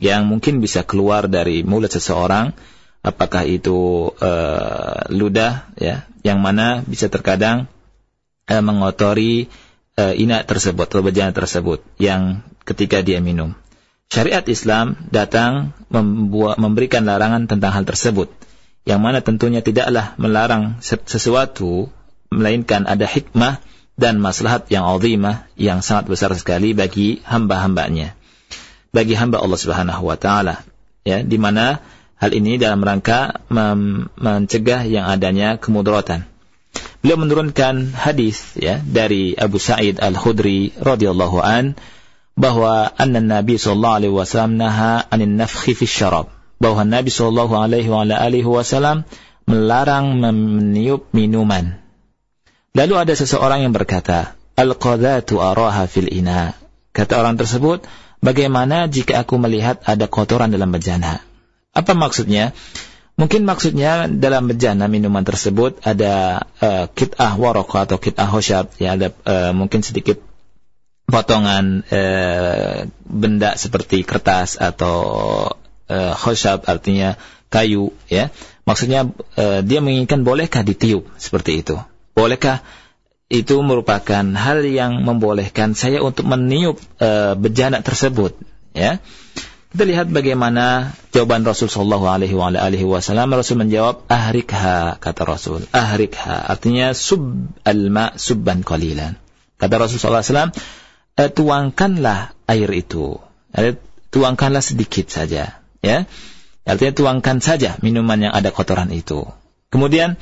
yang 0.00 0.26
mungkin 0.26 0.58
bisa 0.58 0.82
keluar 0.82 1.30
dari 1.30 1.62
mulut 1.62 1.92
seseorang. 1.92 2.56
Apakah 3.00 3.48
itu 3.48 4.12
uh, 4.12 5.08
ludah 5.08 5.72
ya 5.80 6.04
yang 6.20 6.44
mana 6.44 6.84
bisa 6.84 7.08
terkadang 7.08 7.64
uh, 8.50 8.60
mengotori 8.60 9.48
uh, 9.96 10.12
inak 10.12 10.44
tersebut 10.44 10.84
atau 10.90 11.00
bejana 11.00 11.32
tersebut 11.32 11.80
yang 11.96 12.44
ketika 12.68 13.00
dia 13.00 13.22
minum. 13.24 13.56
Syariat 14.10 14.42
Islam 14.50 14.98
datang 15.08 15.70
membuat, 15.86 16.58
memberikan 16.58 17.06
larangan 17.06 17.46
tentang 17.46 17.70
hal 17.70 17.84
tersebut, 17.86 18.26
yang 18.88 19.00
mana 19.04 19.20
tentunya 19.20 19.60
tidaklah 19.60 20.16
melarang 20.16 20.80
sesuatu, 20.80 21.92
melainkan 22.32 22.88
ada 22.88 23.04
hikmah 23.04 23.60
dan 24.00 24.16
maslahat 24.16 24.72
yang 24.72 24.88
azimah 24.88 25.44
yang 25.60 25.84
sangat 25.84 26.08
besar 26.08 26.32
sekali 26.32 26.72
bagi 26.72 27.20
hamba-hambanya. 27.20 28.16
Bagi 28.90 29.14
hamba 29.14 29.38
Allah 29.38 29.60
Subhanahu 29.60 30.02
wa 30.02 30.16
taala, 30.16 30.64
ya, 31.06 31.22
di 31.22 31.38
mana 31.38 31.78
hal 32.18 32.32
ini 32.32 32.56
dalam 32.56 32.80
rangka 32.82 33.44
mencegah 34.16 34.88
yang 34.88 35.06
adanya 35.06 35.60
kemudaratan. 35.60 36.26
Beliau 37.00 37.16
menurunkan 37.16 37.96
hadis 37.96 38.56
ya 38.60 38.76
dari 38.84 39.32
Abu 39.32 39.56
Sa'id 39.56 40.00
Al-Khudri 40.04 40.76
radhiyallahu 40.76 41.40
an 41.40 41.72
bahwa 42.36 42.92
anna 42.92 43.20
Nabi 43.20 43.56
sallallahu 43.56 43.98
alaihi 44.04 44.14
wasallam 44.14 44.60
naha 44.60 45.08
anin 45.08 45.40
nafkhi 45.40 45.72
fi 45.72 45.84
syarab 45.88 46.28
bahwa 46.60 46.84
Nabi 46.84 47.08
sallallahu 47.08 47.56
alaihi 47.56 48.44
wasallam 48.44 49.08
melarang 49.48 50.20
meniup 50.20 51.08
minuman. 51.16 51.80
Lalu 52.76 52.94
ada 53.00 53.12
seseorang 53.16 53.66
yang 53.66 53.74
berkata, 53.74 54.38
Al-qadhatu 54.54 55.40
araha 55.40 55.88
fil 55.88 56.12
ina. 56.12 56.54
Kata 56.92 57.18
orang 57.18 57.40
tersebut, 57.40 57.88
bagaimana 58.20 58.86
jika 58.86 59.24
aku 59.24 59.40
melihat 59.40 59.80
ada 59.88 60.06
kotoran 60.06 60.52
dalam 60.52 60.70
bejana? 60.70 61.24
Apa 61.72 61.96
maksudnya? 61.96 62.52
Mungkin 63.16 63.48
maksudnya 63.48 64.06
dalam 64.06 64.48
bejana 64.48 64.86
minuman 64.86 65.24
tersebut 65.24 65.80
ada 65.82 66.44
uh, 66.60 66.86
kit'ah 66.92 67.40
warqa 67.40 67.88
atau 67.88 67.96
kit'ah 67.96 68.28
hosyab, 68.28 68.76
ya 68.76 68.96
ada 68.96 69.12
uh, 69.26 69.52
mungkin 69.56 69.80
sedikit 69.80 70.20
potongan 71.10 71.82
e, 71.90 72.00
benda 73.02 73.58
seperti 73.58 74.06
kertas 74.06 74.56
atau 74.56 74.94
e, 75.90 76.14
khoshab 76.14 76.62
artinya 76.70 77.18
kayu 77.50 77.90
ya 78.06 78.30
maksudnya 78.62 79.10
e, 79.34 79.66
dia 79.66 79.82
menginginkan 79.82 80.22
bolehkah 80.22 80.62
ditiup 80.62 81.10
seperti 81.18 81.66
itu 81.66 81.76
bolehkah 82.14 82.62
itu 83.30 83.58
merupakan 83.62 84.22
hal 84.34 84.62
yang 84.66 85.02
membolehkan 85.02 85.74
saya 85.74 85.98
untuk 85.98 86.30
meniup 86.30 86.78
e, 87.02 87.34
bejana 87.34 87.82
tersebut 87.82 88.38
ya 88.70 89.02
kita 89.70 89.86
lihat 89.86 90.10
bagaimana 90.10 90.98
jawaban 91.14 91.46
Rasul 91.46 91.70
Shallallahu 91.70 92.10
Alaihi 92.10 92.82
Wasallam. 92.82 93.30
Rasul 93.30 93.54
menjawab, 93.62 94.02
ahrikha 94.10 94.98
kata 94.98 95.22
Rasul. 95.22 95.62
Ahrikha 95.70 96.42
artinya 96.42 96.90
sub 96.90 97.22
alma 97.62 98.18
subban 98.18 98.66
qalilan. 98.66 99.14
Kata 99.62 99.74
Rasul 99.78 100.02
Shallallahu 100.02 100.26
Alaihi 100.26 100.34
Wasallam, 100.34 100.52
tuangkanlah 101.38 102.34
air 102.50 102.70
itu. 102.74 103.22
Tuangkanlah 104.10 104.58
sedikit 104.58 105.06
saja, 105.06 105.59
ya. 105.84 106.08
Artinya 106.68 106.92
tuangkan 106.92 107.40
saja 107.40 107.80
minuman 107.80 108.30
yang 108.30 108.32
ada 108.36 108.52
kotoran 108.52 108.92
itu. 108.92 109.26
Kemudian 109.72 110.20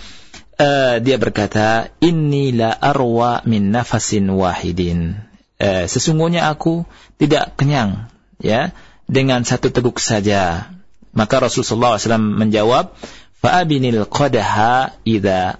eh, 0.56 0.96
dia 1.02 1.16
berkata, 1.18 1.92
Inilah 1.98 2.78
arwa 2.78 3.42
min 3.44 3.74
nafasin 3.74 4.30
wahidin. 4.32 5.18
Eh, 5.58 5.90
sesungguhnya 5.90 6.48
aku 6.48 6.86
tidak 7.18 7.58
kenyang, 7.58 8.06
ya, 8.38 8.70
dengan 9.10 9.42
satu 9.42 9.74
teguk 9.74 9.98
saja. 9.98 10.70
Maka 11.10 11.42
Rasulullah 11.42 11.98
SAW 11.98 12.22
menjawab, 12.22 12.94
Fa'abinil 13.42 14.06
qadaha 14.06 14.94
idha 15.02 15.58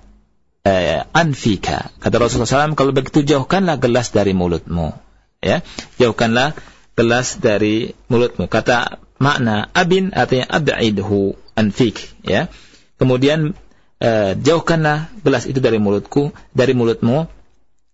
eh, 0.62 1.02
anfika. 1.10 1.90
Kata 1.98 2.14
Rasulullah 2.22 2.70
SAW, 2.70 2.78
kalau 2.78 2.94
begitu 2.94 3.26
jauhkanlah 3.26 3.82
gelas 3.82 4.14
dari 4.14 4.34
mulutmu 4.34 4.94
ya 5.38 5.62
jauhkanlah 6.02 6.54
gelas 6.98 7.38
dari 7.38 7.94
mulutmu 8.10 8.50
kata 8.50 8.98
makna 9.18 9.70
abin 9.74 10.14
artinya 10.14 10.46
ab'idhu 10.48 11.34
anfik 11.58 11.98
ya. 12.24 12.46
Kemudian 12.98 13.54
uh, 14.02 14.32
jauhkanlah 14.34 15.10
gelas 15.22 15.46
itu 15.46 15.58
dari 15.62 15.78
mulutku 15.78 16.34
dari 16.54 16.74
mulutmu 16.74 17.30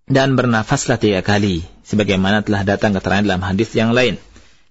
dan 0.04 0.36
bernafaslah 0.36 1.00
tiga 1.00 1.24
kali 1.24 1.64
sebagaimana 1.84 2.44
telah 2.44 2.64
datang 2.64 2.92
keterangan 2.96 3.24
dalam 3.24 3.44
hadis 3.44 3.72
yang 3.76 3.92
lain. 3.92 4.20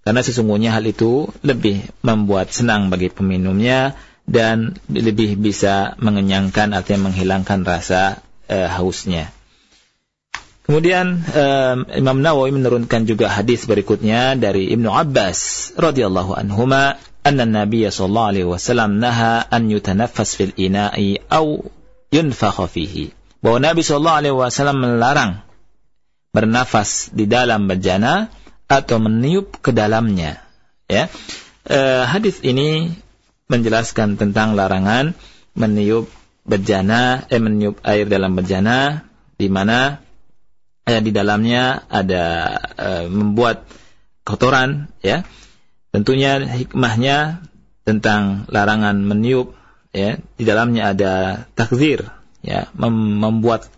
Karena 0.03 0.19
sesungguhnya 0.19 0.75
hal 0.75 0.83
itu 0.83 1.31
lebih 1.45 1.85
membuat 2.03 2.51
senang 2.51 2.91
bagi 2.91 3.07
peminumnya 3.07 3.95
dan 4.27 4.75
lebih 4.91 5.39
bisa 5.39 5.95
mengenyangkan 5.99 6.75
artinya 6.75 7.11
menghilangkan 7.11 7.63
rasa 7.63 8.19
uh, 8.47 8.69
hausnya 8.71 9.31
Kemudian 10.63 11.19
um, 11.19 11.77
Imam 11.91 12.23
Nawawi 12.23 12.55
menurunkan 12.55 13.03
juga 13.03 13.27
hadis 13.27 13.67
berikutnya 13.67 14.39
dari 14.39 14.71
Ibnu 14.71 14.87
Abbas 14.87 15.71
radhiyallahu 15.75 16.39
anhuma 16.39 16.95
anna 17.19 17.43
Nabi 17.43 17.83
sallallahu 17.83 18.29
alaihi 18.31 18.47
wasallam 18.47 18.95
naha 19.03 19.43
an 19.43 19.67
yutanaffas 19.67 20.39
fil 20.39 20.55
ina'i 20.55 21.19
aw 21.27 21.67
yunfakha 22.15 22.71
fihi. 22.71 23.11
Bahwa 23.43 23.59
Nabi 23.59 23.83
sallallahu 23.83 24.19
alaihi 24.23 24.37
wasallam 24.39 24.77
melarang 24.79 25.43
bernafas 26.31 27.11
di 27.11 27.27
dalam 27.27 27.67
bejana 27.67 28.31
atau 28.71 29.03
meniup 29.03 29.59
ke 29.59 29.75
dalamnya. 29.75 30.39
Ya. 30.87 31.11
Uh, 31.67 32.07
hadis 32.07 32.39
ini 32.39 32.95
menjelaskan 33.51 34.15
tentang 34.15 34.55
larangan 34.55 35.11
meniup 35.59 36.07
bejana, 36.47 37.27
eh 37.27 37.39
meniup 37.43 37.83
air 37.83 38.07
dalam 38.07 38.39
bejana 38.39 39.03
di 39.35 39.51
mana 39.51 39.99
eh, 40.83 41.01
di 41.03 41.11
dalamnya 41.15 41.87
ada 41.87 42.25
eh, 42.75 43.05
membuat 43.07 43.67
kotoran 44.27 44.91
ya. 45.03 45.23
Tentunya 45.93 46.41
hikmahnya 46.41 47.45
tentang 47.85 48.49
larangan 48.49 48.97
meniup 49.03 49.53
ya. 49.93 50.17
Di 50.19 50.43
dalamnya 50.43 50.95
ada 50.95 51.13
takzir 51.53 52.09
ya. 52.41 52.71
Mem 52.73 53.21
membuat 53.21 53.69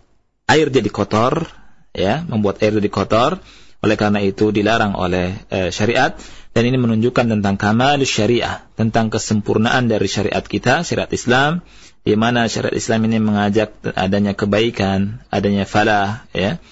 air 0.48 0.72
jadi 0.72 0.88
kotor 0.88 1.46
ya. 1.92 2.24
Membuat 2.24 2.62
air 2.62 2.74
jadi 2.74 2.90
kotor. 2.90 3.38
Oleh 3.84 3.96
karena 4.00 4.24
itu 4.24 4.50
dilarang 4.50 4.96
oleh 4.96 5.36
eh, 5.52 5.70
syariat. 5.70 6.16
Dan 6.56 6.72
ini 6.72 6.80
menunjukkan 6.80 7.36
tentang 7.36 7.60
kamal 7.60 8.00
syariah 8.08 8.64
tentang 8.80 9.12
kesempurnaan 9.12 9.92
dari 9.92 10.08
syariat 10.08 10.40
kita 10.40 10.88
syariat 10.88 11.12
Islam. 11.12 11.60
Di 12.00 12.16
mana 12.16 12.48
syariat 12.48 12.72
Islam 12.72 13.04
ini 13.10 13.18
mengajak 13.18 13.82
adanya 13.98 14.32
kebaikan 14.32 15.20
adanya 15.28 15.66
falah 15.66 16.24
ya 16.30 16.62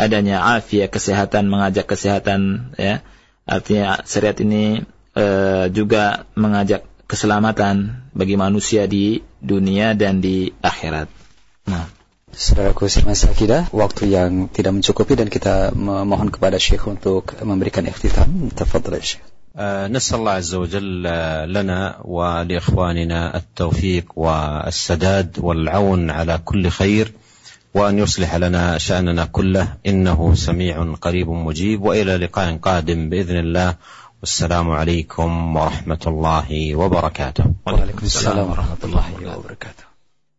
adanya 0.00 0.44
afiat 0.56 0.92
kesehatan 0.92 1.48
mengajak 1.48 1.88
kesehatan 1.88 2.72
ya 2.76 3.00
artinya 3.48 4.04
syariat 4.04 4.36
ini 4.42 4.84
e, 5.16 5.26
juga 5.72 6.28
mengajak 6.36 6.84
keselamatan 7.06 8.04
bagi 8.12 8.34
manusia 8.34 8.90
di 8.90 9.22
dunia 9.38 9.94
dan 9.94 10.20
di 10.20 10.50
akhirat. 10.60 11.08
Nah. 11.70 11.86
Saudaraku 12.36 12.84
semasa 12.92 13.32
kita, 13.32 13.72
waktu 13.72 14.12
yang 14.12 14.52
tidak 14.52 14.76
mencukupi 14.76 15.16
dan 15.16 15.32
kita 15.32 15.72
memohon 15.72 16.28
kepada 16.28 16.60
Syekh 16.60 16.84
untuk 16.84 17.32
memberikan 17.40 17.88
ikhtitam. 17.88 18.52
Tafadhal 18.52 19.00
Syekh. 19.00 19.24
نسأل 19.88 20.20
الله 20.20 20.32
عز 20.32 20.54
وجل 20.54 21.02
لنا 21.48 22.04
ولإخواننا 22.04 23.36
التوفيق 23.36 24.12
والسداد 24.16 25.38
والعون 25.40 26.10
على 26.10 26.40
كل 26.44 26.68
خير 26.68 27.12
وأن 27.76 27.98
يصلح 27.98 28.34
لنا 28.34 28.78
شأننا 28.78 29.24
كله 29.24 29.76
إنه 29.86 30.34
سميع 30.34 30.76
قريب 31.00 31.28
مجيب 31.28 31.82
وإلى 31.82 32.16
لقاء 32.16 32.56
قادم 32.56 33.08
بإذن 33.08 33.36
الله 33.36 33.76
والسلام 34.20 34.70
عليكم 34.70 35.56
ورحمة 35.56 36.02
الله 36.06 36.48
وبركاته 36.76 37.44
وعليكم 37.66 38.04
السلام 38.06 38.46
ورحمة 38.50 38.82
الله 38.84 39.06
وبركاته 39.36 39.84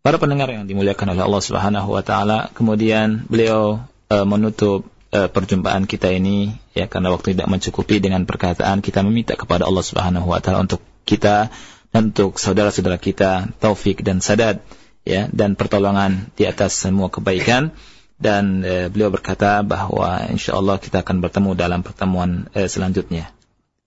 Para 0.08 0.24
pendengar 0.24 0.48
yang 0.48 0.64
dimuliakan 0.64 1.20
oleh 1.20 1.24
Allah 1.28 1.44
Subhanahu 1.44 1.92
wa 1.92 2.00
taala, 2.00 2.48
kemudian 2.56 3.28
beliau 3.28 3.84
uh, 4.08 4.24
menutup 4.24 4.88
uh, 5.12 5.28
perjumpaan 5.28 5.84
kita 5.84 6.16
ini 6.16 6.56
ya 6.72 6.88
karena 6.88 7.12
waktu 7.12 7.36
tidak 7.36 7.52
mencukupi 7.52 8.00
dengan 8.00 8.24
perkataan 8.24 8.80
kita 8.80 9.04
meminta 9.04 9.36
kepada 9.36 9.68
Allah 9.68 9.84
Subhanahu 9.84 10.32
wa 10.32 10.40
taala 10.40 10.64
untuk 10.64 10.80
kita 11.04 11.52
dan 11.92 12.16
untuk 12.16 12.40
saudara-saudara 12.40 12.96
kita 13.00 13.52
taufik 13.60 14.00
dan 14.00 14.24
sadad 14.24 14.64
ya 15.03 15.27
dan 15.31 15.59
pertolongan 15.59 16.31
di 16.39 16.47
atas 16.47 16.79
semua 16.79 17.11
kebaikan 17.11 17.75
dan 18.23 18.63
uh, 18.63 18.87
beliau 18.91 19.11
berkata 19.11 19.63
bahwa 19.67 20.31
insyaallah 20.31 20.79
kita 20.79 21.03
akan 21.03 21.19
bertemu 21.19 21.51
dalam 21.59 21.81
pertemuan 21.83 22.47
uh, 22.55 22.69
selanjutnya. 22.71 23.31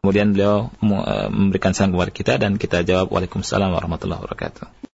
Kemudian 0.06 0.38
beliau 0.38 0.70
memberikan 0.86 1.74
salam 1.74 1.98
kepada 1.98 2.14
kita 2.14 2.34
dan 2.38 2.62
kita 2.62 2.86
jawab 2.86 3.10
Waalaikumsalam 3.10 3.74
warahmatullahi 3.74 4.22
wabarakatuh. 4.22 4.95